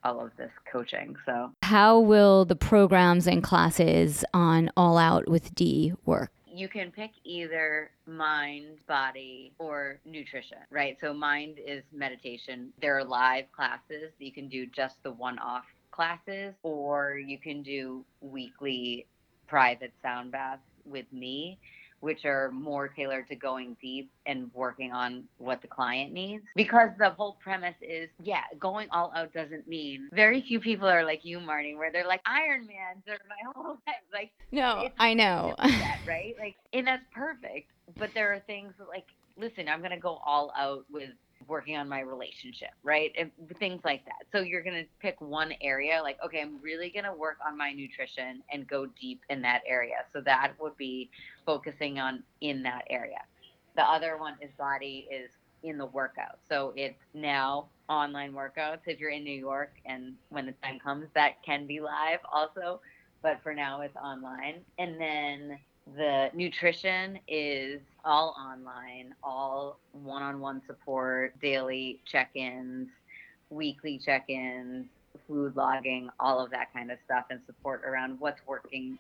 [0.05, 1.16] all of this coaching.
[1.27, 6.31] So, how will the programs and classes on All Out with D work?
[6.58, 10.98] You can pick either mind, body, or nutrition, right?
[11.00, 12.72] So, mind is meditation.
[12.82, 14.10] There are live classes.
[14.18, 19.06] You can do just the one off classes, or you can do weekly
[19.46, 21.60] private sound baths with me
[22.00, 26.44] which are more tailored to going deep and working on what the client needs.
[26.54, 31.04] Because the whole premise is, yeah, going all out doesn't mean very few people are
[31.04, 33.96] like you, Marnie, where they're like Iron Man are my whole life.
[34.12, 36.34] Like, no, I know, that, right?
[36.38, 37.70] Like, and that's perfect.
[37.98, 39.06] But there are things like,
[39.37, 41.11] listen, I'm gonna go all out with
[41.46, 43.12] working on my relationship, right?
[43.18, 44.27] And things like that.
[44.33, 47.57] So you're going to pick one area, like, okay, I'm really going to work on
[47.57, 50.05] my nutrition and go deep in that area.
[50.12, 51.11] So that would be
[51.46, 53.20] focusing on in that area.
[53.77, 55.31] The other one is body is
[55.62, 56.38] in the workout.
[56.48, 58.81] So it's now online workouts.
[58.87, 62.81] If you're in New York and when the time comes, that can be live also.
[63.22, 64.61] But for now, it's online.
[64.79, 65.59] And then
[65.96, 72.88] the nutrition is all online, all one on one support, daily check ins,
[73.51, 74.87] weekly check ins,
[75.27, 78.98] food logging, all of that kind of stuff, and support around what's working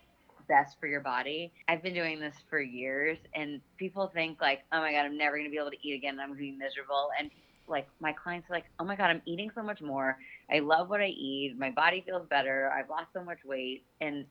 [0.48, 1.52] best for your body.
[1.68, 5.36] I've been doing this for years, and people think, like, oh my God, I'm never
[5.36, 6.18] going to be able to eat again.
[6.18, 7.10] I'm going to be miserable.
[7.18, 7.30] And
[7.68, 10.16] like my clients are like, oh my God, I'm eating so much more.
[10.50, 11.56] I love what I eat.
[11.58, 12.72] My body feels better.
[12.74, 13.84] I've lost so much weight.
[14.00, 14.24] And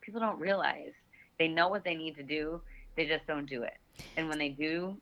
[0.00, 0.92] people don't realize
[1.38, 2.60] they know what they need to do,
[2.96, 3.76] they just don't do it.
[4.16, 4.96] And when they do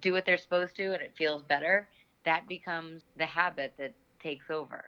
[0.00, 1.88] do what they're supposed to and it feels better,
[2.24, 4.84] that becomes the habit that takes over.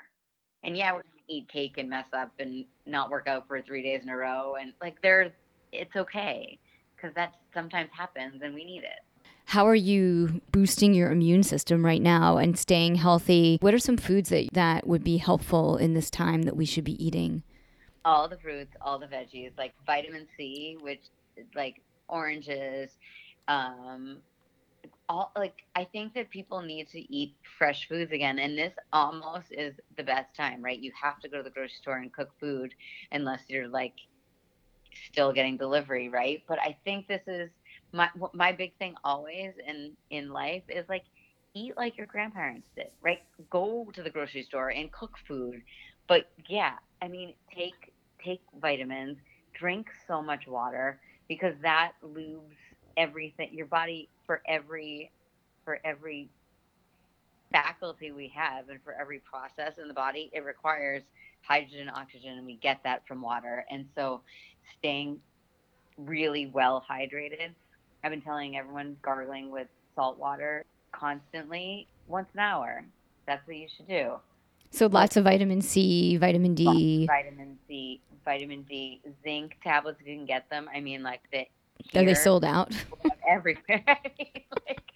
[0.64, 3.82] And yeah, we're gonna eat cake and mess up and not work out for three
[3.82, 5.32] days in a row, and like there's,
[5.72, 6.58] it's okay
[6.96, 9.04] because that sometimes happens and we need it.
[9.44, 13.56] How are you boosting your immune system right now and staying healthy?
[13.62, 16.84] What are some foods that that would be helpful in this time that we should
[16.84, 17.42] be eating?
[18.08, 21.04] All the fruits, all the veggies, like vitamin C, which
[21.54, 22.98] like oranges,
[23.48, 24.22] um,
[25.08, 29.48] all like I think that people need to eat fresh foods again, and this almost
[29.52, 30.78] is the best time, right?
[30.78, 32.74] You have to go to the grocery store and cook food
[33.12, 33.94] unless you're like
[35.12, 36.42] still getting delivery, right?
[36.48, 37.50] But I think this is
[37.92, 41.04] my my big thing always in in life is like
[41.54, 43.20] eat like your grandparents did, right?
[43.50, 45.62] Go to the grocery store and cook food.
[46.08, 47.92] But yeah, I mean, take
[48.24, 49.18] take vitamins,
[49.54, 52.56] drink so much water because that lubes
[52.96, 55.10] everything your body for every
[55.64, 56.28] for every
[57.52, 61.02] faculty we have and for every process in the body it requires
[61.42, 63.64] hydrogen oxygen and we get that from water.
[63.70, 64.20] And so
[64.78, 65.20] staying
[65.96, 67.50] really well hydrated
[68.04, 72.84] i've been telling everyone gargling with salt water constantly once an hour.
[73.26, 74.18] That's what you should do
[74.70, 77.06] So lots of vitamin C, vitamin D.
[77.06, 80.68] Vitamin C, vitamin D, zinc tablets if you can get them.
[80.74, 81.46] I mean, like the.
[81.98, 82.72] Are they sold out?
[83.28, 83.84] everywhere?
[83.86, 84.92] like,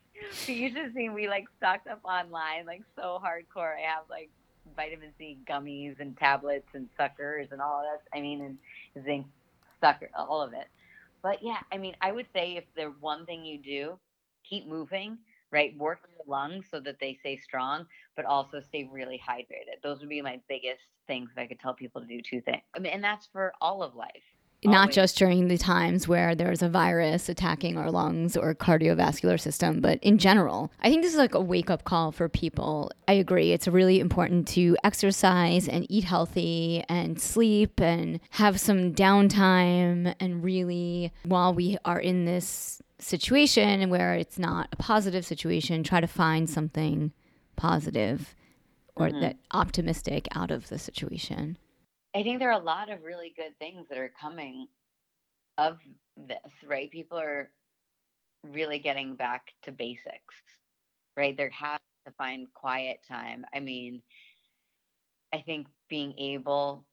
[0.46, 3.76] you should see we like stocked up online like so hardcore.
[3.76, 4.30] I have like
[4.76, 8.16] vitamin C gummies and tablets and suckers and all of that.
[8.16, 8.40] I mean,
[8.94, 9.26] and zinc
[9.80, 10.68] sucker, all of it.
[11.22, 13.98] But yeah, I mean, I would say if there's one thing you do,
[14.48, 15.18] keep moving,
[15.50, 15.76] right?
[15.78, 19.82] Work your lungs so that they stay strong, but also stay really hydrated.
[19.82, 22.62] Those would be my biggest things I could tell people to do two things.
[22.76, 24.22] I mean, and that's for all of life.
[24.64, 24.94] Not Always.
[24.94, 29.98] just during the times where there's a virus attacking our lungs or cardiovascular system, but
[30.02, 30.70] in general.
[30.80, 32.92] I think this is like a wake up call for people.
[33.08, 33.50] I agree.
[33.50, 40.44] It's really important to exercise and eat healthy and sleep and have some downtime and
[40.44, 46.06] really, while we are in this situation where it's not a positive situation, try to
[46.06, 47.12] find something
[47.56, 48.34] positive
[48.94, 49.20] or mm-hmm.
[49.20, 51.56] that optimistic out of the situation.
[52.14, 54.66] I think there are a lot of really good things that are coming
[55.58, 55.78] of
[56.16, 56.90] this, right?
[56.90, 57.50] People are
[58.50, 60.34] really getting back to basics,
[61.16, 61.36] right?
[61.36, 63.44] They're having to find quiet time.
[63.54, 64.02] I mean,
[65.32, 66.84] I think being able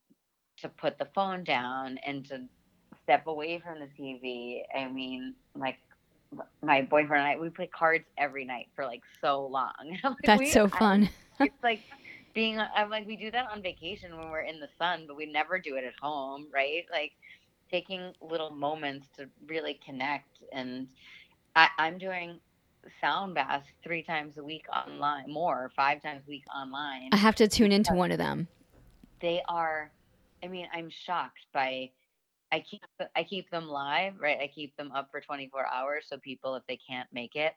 [0.61, 2.41] to put the phone down and to
[3.03, 4.61] step away from the TV.
[4.75, 5.79] I mean, like
[6.61, 9.73] my boyfriend and I, we play cards every night for like so long.
[10.03, 11.09] Like, That's we- so I- fun.
[11.39, 11.81] it's like
[12.33, 15.25] being I'm like we do that on vacation when we're in the sun, but we
[15.25, 16.85] never do it at home, right?
[16.91, 17.13] Like
[17.71, 20.87] taking little moments to really connect and
[21.55, 22.39] I, I'm doing
[23.01, 27.09] sound baths three times a week online, more five times a week online.
[27.11, 28.47] I have to tune into one of them.
[29.21, 29.91] They are,
[30.43, 31.89] I mean, I'm shocked by.
[32.51, 32.81] I keep
[33.15, 34.39] I keep them live, right?
[34.41, 37.53] I keep them up for 24 hours so people, if they can't make it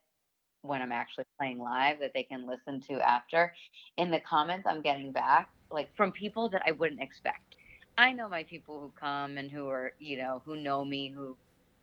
[0.62, 3.52] when I'm actually playing live, that they can listen to after.
[3.96, 7.56] In the comments, I'm getting back like from people that I wouldn't expect.
[7.98, 11.36] I know my people who come and who are, you know, who know me, who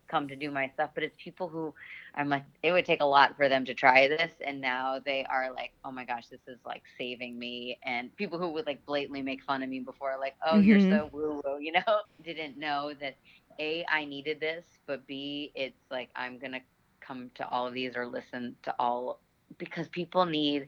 [0.09, 1.73] come to do my stuff, but it's people who
[2.15, 4.33] I'm like, it would take a lot for them to try this.
[4.45, 7.79] And now they are like, oh my gosh, this is like saving me.
[7.85, 10.89] And people who would like blatantly make fun of me before, like, oh, you're Mhm.
[10.89, 11.81] so woo woo, you know,
[12.23, 13.15] didn't know that
[13.59, 16.61] A, I needed this, but B, it's like, I'm going to
[17.05, 19.21] come to all of these or listen to all
[19.57, 20.67] because people need,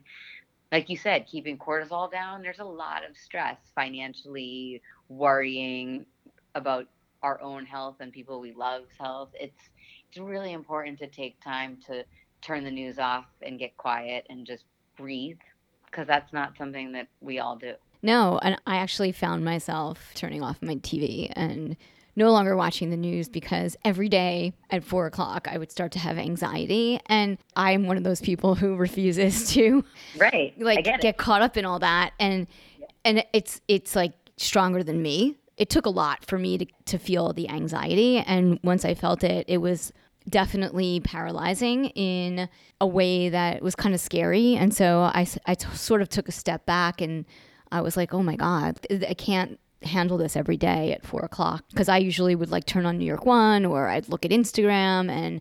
[0.72, 2.42] like you said, keeping cortisol down.
[2.42, 6.06] There's a lot of stress financially, worrying
[6.54, 6.86] about
[7.22, 9.30] our own health and people we love's health.
[9.34, 9.70] It's
[10.08, 12.04] it's really important to take time to
[12.42, 14.64] turn the news off and get quiet and just
[14.96, 15.38] breathe
[15.86, 17.74] because that's not something that we all do.
[18.02, 21.76] No, and I actually found myself turning off my TV and
[22.16, 25.98] no longer watching the news because every day at four o'clock I would start to
[25.98, 29.84] have anxiety, and I'm one of those people who refuses to
[30.16, 30.54] Right.
[30.58, 32.46] Like get get, caught up in all that, and
[33.04, 35.36] and it's it's like stronger than me.
[35.56, 39.22] It took a lot for me to to feel the anxiety, and once I felt
[39.24, 39.92] it, it was
[40.28, 42.48] definitely paralyzing in
[42.80, 44.54] a way that was kind of scary.
[44.54, 47.24] And so I, I t- sort of took a step back and
[47.70, 51.64] I was like, oh my God, I can't handle this every day at four o'clock.
[51.70, 55.10] Because I usually would like turn on New York One or I'd look at Instagram
[55.10, 55.40] and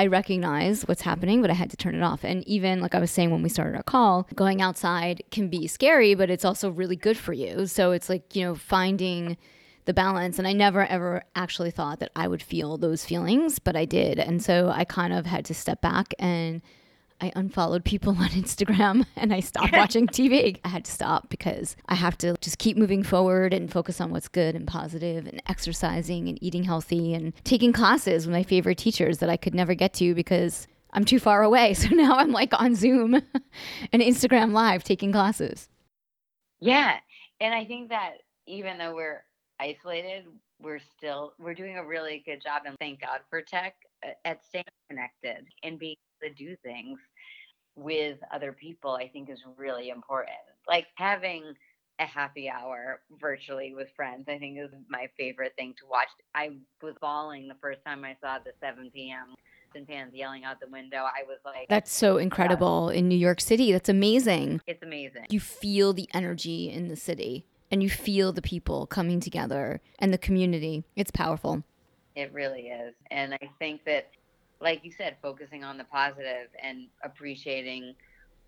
[0.00, 2.24] I recognize what's happening, but I had to turn it off.
[2.24, 5.66] And even like I was saying when we started our call, going outside can be
[5.66, 7.66] scary, but it's also really good for you.
[7.66, 9.36] So it's like, you know, finding
[9.84, 10.38] the balance.
[10.38, 14.18] And I never ever actually thought that I would feel those feelings, but I did.
[14.18, 16.62] And so I kind of had to step back and
[17.20, 20.58] I unfollowed people on Instagram and I stopped watching TV.
[20.64, 24.10] I had to stop because I have to just keep moving forward and focus on
[24.10, 28.78] what's good and positive and exercising and eating healthy and taking classes with my favorite
[28.78, 31.74] teachers that I could never get to because I'm too far away.
[31.80, 33.14] So now I'm like on Zoom
[33.92, 35.68] and Instagram live taking classes.
[36.60, 36.98] Yeah.
[37.40, 39.24] And I think that even though we're
[39.58, 40.26] isolated,
[40.60, 44.44] we're still we're doing a really good job and thank God for tech uh, at
[44.44, 46.98] staying connected and being to do things
[47.76, 50.36] with other people I think is really important.
[50.68, 51.54] Like having
[51.98, 56.08] a happy hour virtually with friends, I think is my favorite thing to watch.
[56.34, 56.50] I
[56.82, 59.34] was bawling the first time I saw the 7 p.m.
[59.74, 60.98] and fans yelling out the window.
[60.98, 63.70] I was like, That's so incredible in New York City.
[63.72, 64.60] That's amazing.
[64.66, 65.26] it's amazing.
[65.28, 70.12] You feel the energy in the city and you feel the people coming together and
[70.12, 70.84] the community.
[70.96, 71.62] It's powerful.
[72.16, 72.94] It really is.
[73.10, 74.10] And I think that,
[74.60, 77.94] like you said, focusing on the positive and appreciating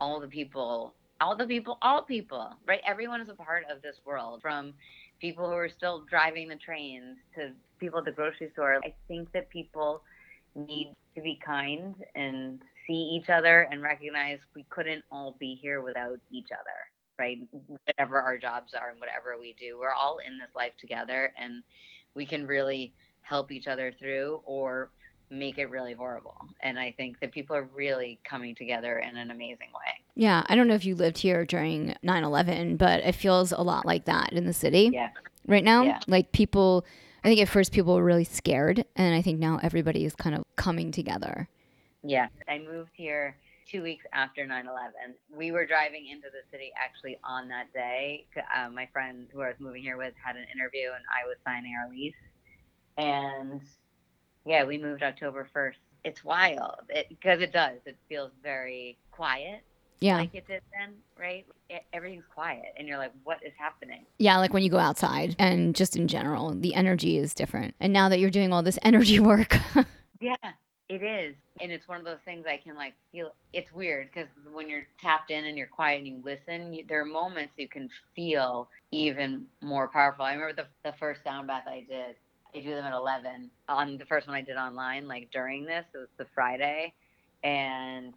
[0.01, 2.81] all the people, all the people, all people, right?
[2.87, 4.75] Everyone is a part of this world from
[5.21, 8.81] people who are still driving the trains to people at the grocery store.
[8.85, 10.03] I think that people
[10.55, 15.81] need to be kind and see each other and recognize we couldn't all be here
[15.81, 17.39] without each other, right?
[17.87, 21.63] Whatever our jobs are and whatever we do, we're all in this life together and
[22.15, 22.93] we can really
[23.23, 24.91] help each other through or
[25.33, 26.37] make it really horrible.
[26.61, 30.01] And I think that people are really coming together in an amazing way.
[30.15, 33.87] Yeah, I don't know if you lived here during 9/11, but it feels a lot
[33.87, 34.91] like that in the city.
[34.93, 35.09] Yeah.
[35.49, 36.01] Right now, Yeah.
[36.07, 36.85] like people
[37.25, 40.35] I think at first people were really scared and I think now everybody is kind
[40.35, 41.49] of coming together.
[42.03, 42.27] Yeah.
[42.49, 43.37] I moved here
[43.71, 45.15] two weeks after 9 11.
[45.33, 48.27] We were driving into the city actually on that day.
[48.55, 51.37] Uh, my friend who I was moving here with had an interview and I was
[51.45, 52.15] signing our lease.
[52.99, 53.63] And
[54.45, 55.75] yeah, we moved October 1st.
[56.05, 57.79] It's wild because it, does.
[57.87, 59.63] It feels very quiet
[60.01, 60.17] Yeah.
[60.17, 61.47] like it did then, right?
[61.71, 64.05] E- Everything's quiet and you're like, what is happening?
[64.19, 67.75] Yeah, like when you go outside and just in general, the energy is different.
[67.79, 69.57] And now that you're doing all this energy work,
[70.21, 70.35] Yeah,
[70.89, 71.37] it is.
[71.61, 73.33] And it's one of those things I can like feel.
[73.53, 77.01] It's weird because when you're tapped in and you're quiet and you listen, you, there
[77.01, 80.25] are moments you can feel even more powerful.
[80.25, 82.17] I remember the, the first sound bath I did.
[82.55, 83.51] I do them at 11.
[83.69, 86.93] On the first one I did online, like during this, it was the Friday.
[87.43, 88.15] And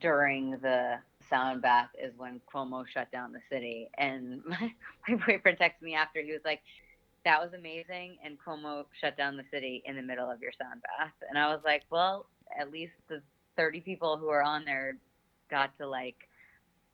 [0.00, 0.98] during the
[1.30, 3.88] sound bath is when Cuomo shut down the city.
[3.96, 4.72] And my,
[5.08, 6.20] my boyfriend texted me after.
[6.20, 6.62] He was like,
[7.24, 8.16] that was amazing.
[8.24, 11.12] And Cuomo shut down the city in the middle of your sound bath.
[11.28, 12.26] And I was like, well,
[12.58, 13.22] at least the
[13.56, 14.96] 30 people who are on there
[15.50, 16.28] got to like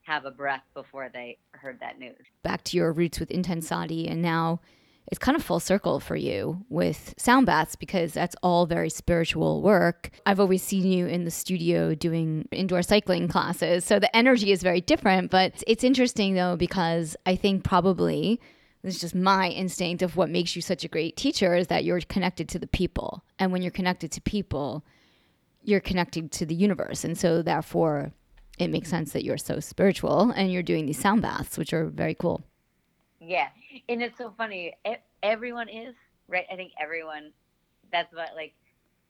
[0.03, 2.17] have a breath before they heard that news.
[2.43, 4.61] back to your roots with Intensati, and now
[5.09, 9.61] it's kind of full circle for you with sound baths because that's all very spiritual
[9.61, 10.11] work.
[10.25, 14.63] I've always seen you in the studio doing indoor cycling classes, so the energy is
[14.63, 15.31] very different.
[15.31, 18.41] But it's interesting though because I think probably
[18.83, 21.85] this is just my instinct of what makes you such a great teacher is that
[21.85, 24.85] you're connected to the people, and when you're connected to people,
[25.63, 28.13] you're connected to the universe, and so therefore.
[28.59, 31.87] It makes sense that you're so spiritual and you're doing these sound baths, which are
[31.87, 32.45] very cool.
[33.25, 33.49] Yeah.
[33.89, 34.75] And it's so funny.
[35.23, 35.95] Everyone is,
[36.29, 36.47] right?
[36.53, 37.33] I think everyone,
[37.93, 38.55] that's what like,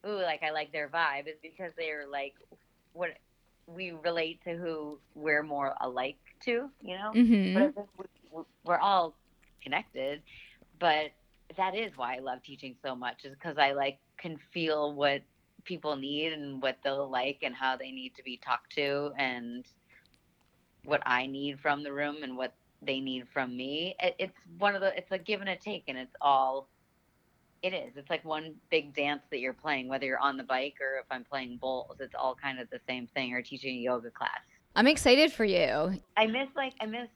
[0.07, 2.35] ooh, like I like their vibe is because they're like,
[2.93, 3.11] what
[3.67, 7.13] we relate to who we're more alike to, you know?
[7.15, 7.73] Mm-hmm.
[7.75, 9.15] but we- we're all
[9.63, 10.23] connected
[10.81, 11.11] but
[11.57, 15.23] that is why i love teaching so much is because i like can feel what
[15.65, 19.65] people need and what they'll like and how they need to be talked to and
[20.85, 22.55] what i need from the room and what
[22.85, 25.85] they need from me It- it's one of the it's a give and a take
[25.89, 26.69] and it's all
[27.63, 30.75] it is it's like one big dance that you're playing whether you're on the bike
[30.81, 33.81] or if i'm playing bowls it's all kind of the same thing or teaching a
[33.81, 34.41] yoga class
[34.75, 36.01] I'm excited for you.
[36.17, 37.09] I miss like I miss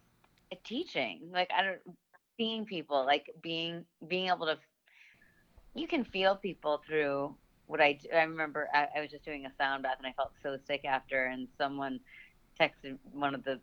[0.65, 1.31] teaching.
[1.33, 1.97] Like I don't
[2.37, 4.59] seeing people, like being being able to.
[5.75, 7.35] You can feel people through
[7.67, 8.09] what I do.
[8.15, 10.85] I remember I, I was just doing a sound bath and I felt so sick
[10.85, 12.01] after, and someone
[12.61, 13.59] texted one of the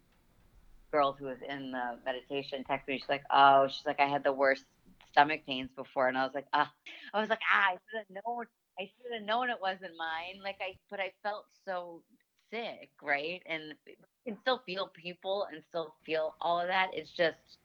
[0.93, 2.99] girls who was in the meditation texted me.
[2.99, 4.65] She's like, "Oh, she's like I had the worst
[5.11, 6.71] stomach pains before," and I was like, "Ah,"
[7.13, 8.45] I was like, "Ah, I should have known.
[8.79, 12.03] I should have known it wasn't mine." Like I, but I felt so
[12.51, 13.41] sick, right?
[13.47, 16.89] And you can still feel people and still feel all of that.
[16.93, 17.59] It's just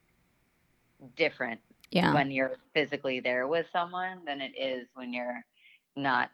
[1.16, 1.60] different
[1.90, 2.12] Yeah.
[2.12, 5.44] when you're physically there with someone than it is when you're
[5.96, 6.30] not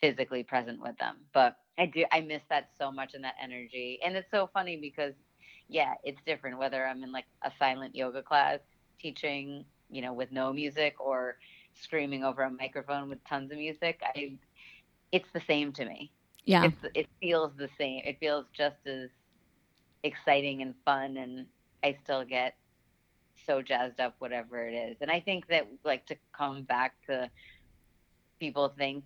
[0.00, 1.16] physically present with them.
[1.34, 4.00] But I do I miss that so much and that energy.
[4.04, 5.14] And it's so funny because
[5.68, 8.60] yeah, it's different whether I'm in like a silent yoga class
[9.00, 11.36] teaching, you know, with no music or
[11.74, 14.00] screaming over a microphone with tons of music.
[14.04, 14.32] I
[15.12, 16.10] it's the same to me
[16.44, 16.64] Yeah.
[16.64, 18.02] it's, it feels the same.
[18.04, 19.10] It feels just as
[20.02, 21.46] exciting and fun, and
[21.82, 22.54] I still get
[23.46, 24.96] so jazzed up, whatever it is.
[25.00, 27.30] And I think that, like, to come back to
[28.40, 29.04] people think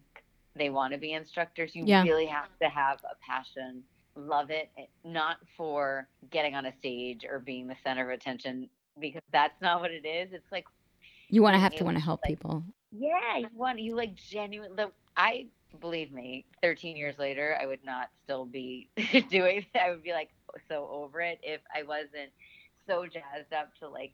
[0.56, 2.02] they want to be instructors, you Yeah.
[2.02, 3.82] really have to have a passion,
[4.16, 8.68] love it, eh, not for getting on a stage or being the center of attention,
[9.00, 10.32] because that's not what it is.
[10.32, 10.66] It's like
[11.28, 12.64] You want to have to want to help like, people.
[12.92, 14.76] yeah, you want you like genuine.
[14.76, 15.46] The I
[15.80, 18.88] believe me, 13 years later, I would not still be
[19.30, 19.66] doing.
[19.74, 19.82] that.
[19.84, 20.30] I would be like
[20.68, 22.32] so over it if I wasn't
[22.86, 24.12] so jazzed up to like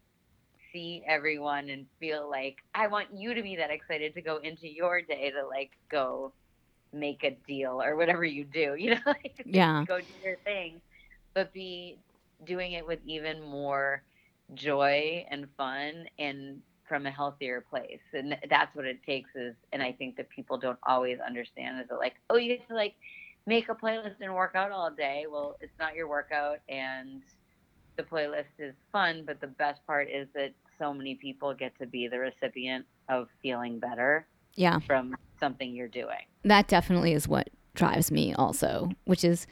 [0.72, 4.68] see everyone and feel like I want you to be that excited to go into
[4.68, 6.32] your day to like go
[6.98, 8.74] make a deal or whatever you do.
[8.78, 9.86] You know, like Yeah.
[9.86, 10.80] go do your thing,
[11.34, 11.98] but be
[12.46, 14.02] doing it with even more
[14.54, 18.00] joy and fun and from a healthier place.
[18.12, 21.88] And that's what it takes is, and I think that people don't always understand is
[21.88, 22.94] that like, oh, you get to like
[23.46, 25.24] make a playlist and work out all day.
[25.30, 27.22] Well, it's not your workout and
[27.96, 31.86] the playlist is fun, but the best part is that so many people get to
[31.86, 34.26] be the recipient of feeling better
[34.56, 34.80] Yeah.
[34.86, 36.24] from something you're doing.
[36.44, 39.46] That definitely is what drives me also, which is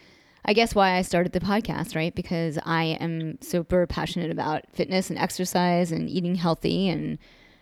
[0.47, 2.15] I guess why I started the podcast, right?
[2.15, 6.87] Because I am super passionate about fitness and exercise and eating healthy.
[6.89, 7.17] And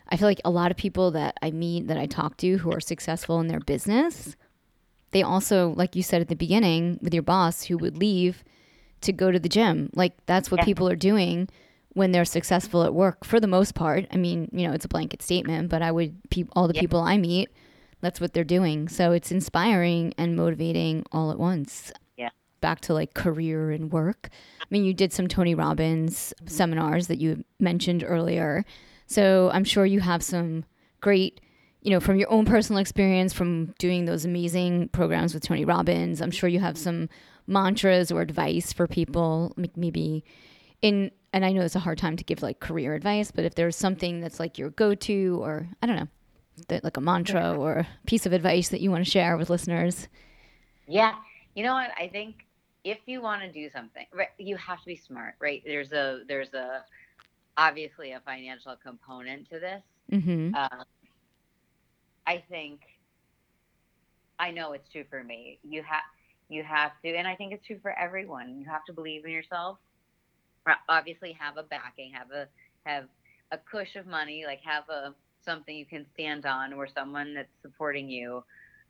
[0.09, 2.73] I feel like a lot of people that I meet, that I talk to who
[2.73, 4.35] are successful in their business,
[5.13, 8.43] they also, like you said at the beginning with your boss, who would leave
[9.03, 9.89] to go to the gym.
[9.95, 10.65] Like that's what Yeah.
[10.65, 11.49] people are doing
[11.95, 14.07] when they're successful at work for the most part.
[14.11, 16.81] I mean, you know, it's a blanket statement, but I would, pe- all the Yeah.
[16.81, 17.49] people I meet,
[18.03, 18.89] that's what they're doing.
[18.89, 21.93] So it's inspiring and motivating all at once.
[22.17, 22.31] Yeah.
[22.61, 24.29] Back to like career and work.
[24.61, 28.65] I mean, you did some Tony Robbins seminars that you mentioned earlier.
[29.07, 30.65] So I'm sure you have some
[31.01, 31.41] great,
[31.81, 36.21] you know, from your own personal experience from doing those amazing programs with Tony Robbins.
[36.21, 37.09] I'm sure you have some
[37.47, 40.25] mantras or advice for people, maybe
[40.81, 43.55] in, and I know it's a hard time to give like career advice, but if
[43.55, 46.09] there's something that's like your go to or I don't know,
[46.69, 49.51] that like a mantra or a piece of advice that you want to share with
[49.51, 50.09] listeners.
[50.87, 51.15] Yeah.
[51.55, 51.91] You know what?
[51.99, 52.47] I think
[52.85, 55.63] if you want to do something, right, you have to be smart, right?
[55.65, 56.85] There's a there's a
[57.57, 59.83] obviously a financial component to this.
[60.11, 60.55] Mm-hmm.
[60.55, 60.85] Um,
[62.27, 62.81] I think
[64.39, 65.59] I know it's true for me.
[65.63, 66.03] You have
[66.49, 68.59] you have to, and I think it's true for everyone.
[68.59, 69.79] You have to believe in yourself.
[70.89, 72.49] Obviously, have a backing, have a
[72.85, 73.05] have
[73.53, 75.15] a cush of money, like have a
[75.45, 78.45] something you can stand on, or someone that's supporting you.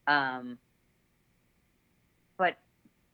[0.07, 0.59] Um,
[2.39, 2.57] but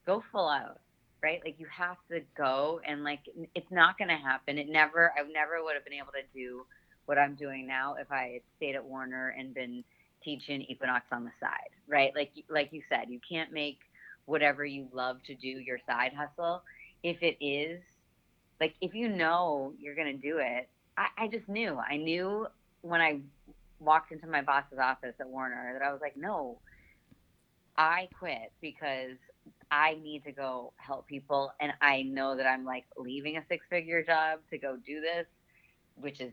[0.07, 0.81] go full out,
[1.23, 1.41] right?
[1.45, 3.21] Like you have to go, and like
[3.55, 4.59] it's not going to happen.
[4.59, 5.13] It never.
[5.17, 6.65] I never would have been able to do
[7.07, 9.83] what I'm doing now if I had stayed at Warner and been
[10.23, 12.13] teaching Equinox on the side, right?
[12.15, 13.79] Like like you said, you can't make
[14.27, 16.63] whatever you love to do your side hustle.
[17.03, 17.81] If it is
[18.61, 21.79] like if you know you're gonna do it, I, I just knew.
[21.79, 22.47] I knew
[22.83, 23.21] when I
[23.81, 26.59] walked into my boss's office at Warner that I was like, no,
[27.77, 29.17] I quit because
[29.71, 33.65] I need to go help people and I know that I'm like leaving a six
[33.71, 35.27] figure job to go do this,
[35.95, 36.33] which is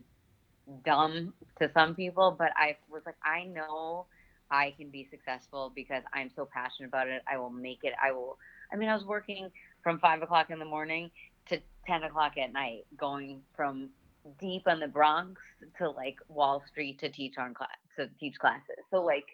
[0.84, 4.06] dumb to some people, but I was like, I know
[4.50, 7.22] I can be successful because I'm so passionate about it.
[7.30, 7.92] I will make it.
[8.02, 8.38] I will.
[8.72, 9.50] I mean, I was working
[9.82, 11.10] from five o'clock in the morning
[11.48, 13.90] to 10 o'clock at night, going from
[14.38, 15.40] deep in the Bronx
[15.78, 17.68] to like Wall Street to teach on class,
[17.98, 18.84] to teach classes.
[18.90, 19.24] So, like,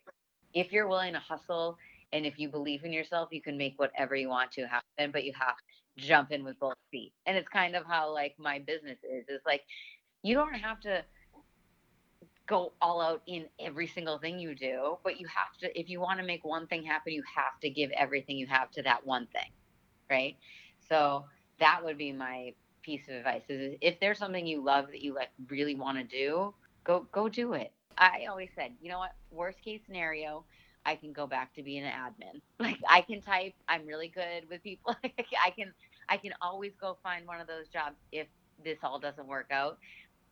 [0.55, 1.79] if you're willing to hustle
[2.13, 5.25] and if you believe in yourself, you can make whatever you want to happen, but
[5.25, 7.13] you have to jump in with both feet.
[7.27, 9.25] And it's kind of how like my business is.
[9.29, 9.63] It's like
[10.23, 11.05] you don't have to
[12.47, 16.01] go all out in every single thing you do, but you have to if you
[16.01, 19.07] want to make one thing happen, you have to give everything you have to that
[19.07, 19.51] one thing.
[20.11, 20.37] Right?
[20.89, 21.25] So
[21.61, 22.53] that would be my
[22.83, 26.05] piece of advice is if there's something you love that you like really want to
[26.05, 26.55] do,
[26.85, 27.73] go go do it.
[27.99, 30.45] I always said, you know what, worst case scenario,
[30.85, 32.41] I can go back to being an admin.
[32.59, 34.97] Like I can type, I'm really good with people.
[35.05, 35.73] I can
[36.09, 38.27] I can always go find one of those jobs if
[38.65, 39.79] this all doesn't work out.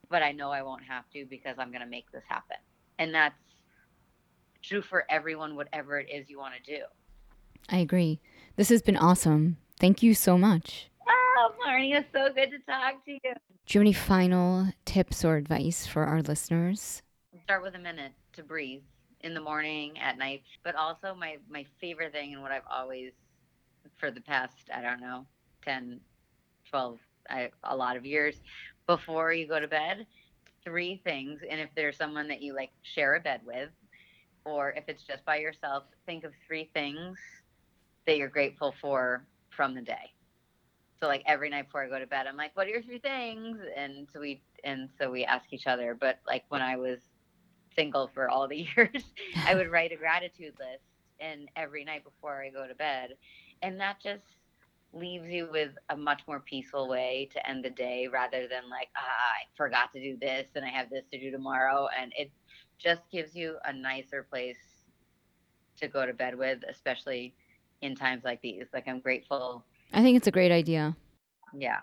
[0.09, 2.57] But I know I won't have to because I'm gonna make this happen.
[2.99, 3.35] And that's
[4.63, 6.83] true for everyone, whatever it is you want to do.
[7.69, 8.21] I agree.
[8.57, 9.57] This has been awesome.
[9.79, 10.90] Thank you so much.
[11.43, 13.21] Oh, Marni, it's so good to talk to you.
[13.23, 13.31] Do
[13.79, 17.03] you have any final tips or advice for our listeners?
[17.45, 18.83] start with a minute to breathe
[19.21, 23.13] in the morning at night but also my my favorite thing and what i've always
[23.97, 25.25] for the past i don't know
[25.65, 26.01] 10
[26.69, 28.41] 12 I, a lot of years
[28.87, 30.07] before you go to bed
[30.65, 33.71] three things and if there's someone that you like share a bed with
[34.45, 37.19] or if it's just by yourself think of three things
[38.07, 40.11] that you're grateful for from the day
[41.01, 42.99] so like every night before i go to bed i'm like what are your three
[42.99, 47.01] things and so we and so we ask each other but like when i was
[47.75, 49.05] single for all the years,
[49.47, 50.85] I would write a gratitude list
[51.21, 53.11] and every night before I go to bed.
[53.63, 54.25] And that just
[54.93, 58.89] leaves you with a much more peaceful way to end the day rather than like,
[58.97, 61.89] ah, I forgot to do this and I have this to do tomorrow.
[61.99, 62.31] And it
[62.79, 64.59] just gives you a nicer place
[65.77, 67.35] to go to bed with, especially
[67.83, 68.67] in times like these.
[68.73, 69.65] Like I'm grateful.
[69.93, 70.97] I think it's a great idea.
[71.55, 71.79] Yeah.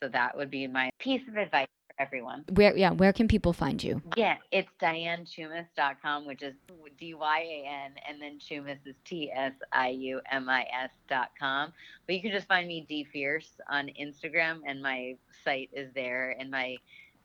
[0.00, 2.44] So that would be my piece of advice for everyone.
[2.52, 4.02] Where yeah, where can people find you?
[4.16, 6.54] Yeah, it's dyantsiumis.com, which is
[6.98, 11.72] D Y A N, and then Tsiumis is T S I U M I S.com.
[12.06, 16.36] But you can just find me D Fierce on Instagram, and my site is there.
[16.38, 16.76] And my,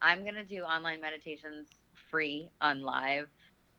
[0.02, 1.68] I'm gonna do online meditations
[2.12, 3.28] free on live.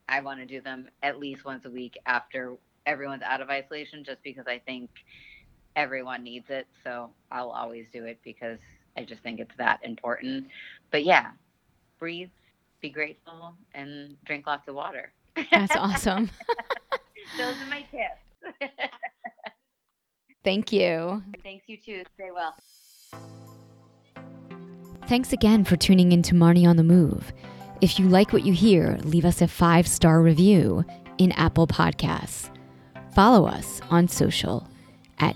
[0.09, 4.03] I want to do them at least once a week after everyone's out of isolation,
[4.03, 4.89] just because I think
[5.79, 6.67] everyone needs it.
[6.83, 8.59] So I'll always do it because
[8.97, 10.47] I just think it's that important.
[10.91, 11.31] But yeah,
[11.99, 12.29] breathe,
[12.81, 15.13] be grateful, and drink lots of water.
[15.51, 16.29] That's awesome.
[17.37, 18.71] Those are my tips.
[20.43, 21.23] Thank you.
[21.43, 22.03] Thanks, you too.
[22.15, 22.55] Stay well.
[25.07, 27.31] Thanks again for tuning in to Marni on the Move.
[27.81, 30.83] If you like what you hear, leave us a five star review
[31.17, 32.49] in Apple Podcasts.
[33.15, 34.67] Follow us on social
[35.19, 35.35] at